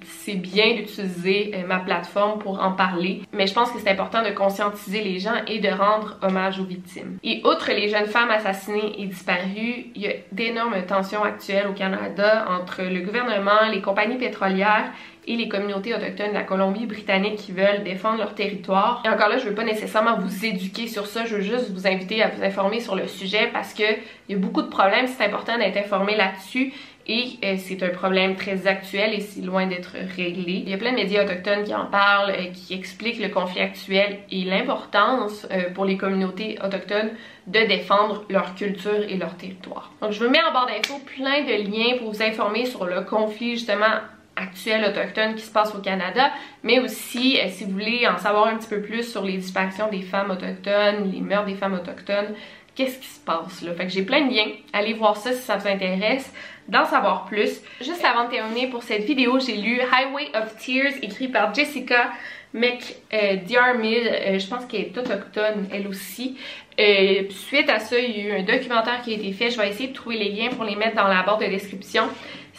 [0.04, 3.22] c'est bien d'utiliser euh, ma plateforme pour en parler.
[3.32, 6.64] Mais je pense que c'est important de conscientiser les gens et de rendre hommage aux
[6.64, 7.18] victimes.
[7.24, 11.72] Et outre les jeunes femmes assassinées et disparues, il y a d'énormes tensions actuelles au
[11.72, 14.90] Canada entre le gouvernement, les compagnies pétrolières
[15.26, 19.02] et les communautés autochtones de la Colombie-Britannique qui veulent défendre leur territoire.
[19.04, 21.86] Et encore là, je veux pas nécessairement vous éduquer sur ça, je veux juste vous
[21.86, 23.82] inviter à vous informer sur le sujet parce que
[24.28, 26.72] il y a beaucoup de problèmes, c'est important d'être informé là-dessus
[27.06, 30.62] et euh, c'est un problème très actuel et c'est loin d'être réglé.
[30.64, 33.60] Il y a plein de médias autochtones qui en parlent, euh, qui expliquent le conflit
[33.60, 37.10] actuel et l'importance euh, pour les communautés autochtones
[37.48, 39.90] de défendre leur culture et leur territoire.
[40.00, 43.00] Donc je vous mets en barre d'infos plein de liens pour vous informer sur le
[43.00, 43.96] conflit justement
[44.40, 46.30] actuel autochtone qui se passe au Canada,
[46.62, 50.02] mais aussi si vous voulez en savoir un petit peu plus sur les disparitions des
[50.02, 52.34] femmes autochtones, les meurtres des femmes autochtones,
[52.74, 53.74] qu'est-ce qui se passe là?
[53.74, 56.32] Fait que j'ai plein de liens, allez voir ça si ça vous intéresse
[56.68, 57.60] d'en savoir plus.
[57.80, 62.10] Juste avant de terminer pour cette vidéo, j'ai lu Highway of Tears écrit par Jessica
[62.52, 66.36] McDiarmid, euh, je pense qu'elle est autochtone elle aussi.
[66.80, 69.50] Euh, suite à ça, il y a eu un documentaire qui a été fait.
[69.50, 72.04] Je vais essayer de trouver les liens pour les mettre dans la barre de description.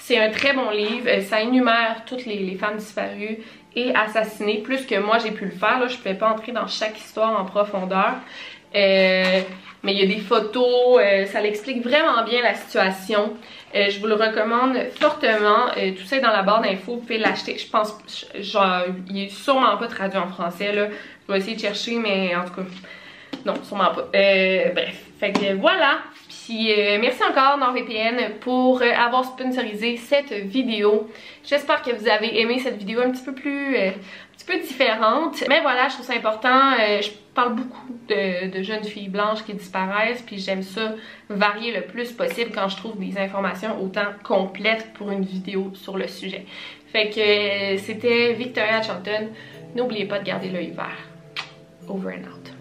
[0.03, 1.07] C'est un très bon livre.
[1.07, 3.37] Euh, ça énumère toutes les, femmes disparues
[3.75, 5.79] et assassinées, plus que moi j'ai pu le faire.
[5.79, 8.15] Là, je ne pouvais pas entrer dans chaque histoire en profondeur.
[8.73, 9.41] Euh,
[9.83, 13.33] mais il y a des photos, euh, ça l'explique vraiment bien la situation.
[13.73, 15.67] Je vous le recommande fortement.
[15.97, 17.57] tout ça est dans la barre d'infos, vous pouvez l'acheter.
[17.57, 17.95] Je pense,
[18.39, 20.87] genre, il est sûrement pas traduit en français là.
[21.27, 22.63] Je vais essayer de chercher, mais en tout cas,
[23.45, 24.09] non, sûrement pas.
[24.11, 25.99] bref, fait que voilà.
[26.43, 26.69] Puis
[26.99, 31.09] merci encore NordVPN pour avoir sponsorisé cette vidéo.
[31.43, 33.75] J'espère que vous avez aimé cette vidéo un petit peu plus
[34.45, 35.43] peu différente.
[35.47, 36.73] Mais voilà, je trouve ça important.
[36.79, 40.95] Euh, je parle beaucoup de, jeunes filles blanches qui disparaissent, puis j'aime ça
[41.29, 45.97] varier le plus possible quand je trouve des informations autant complètes pour une vidéo sur
[45.97, 46.45] le sujet.
[46.87, 49.29] Fait que euh, c'était Victoria Chanton.
[49.75, 51.07] N'oubliez pas de garder l'œil vert.
[51.87, 52.60] Over and out.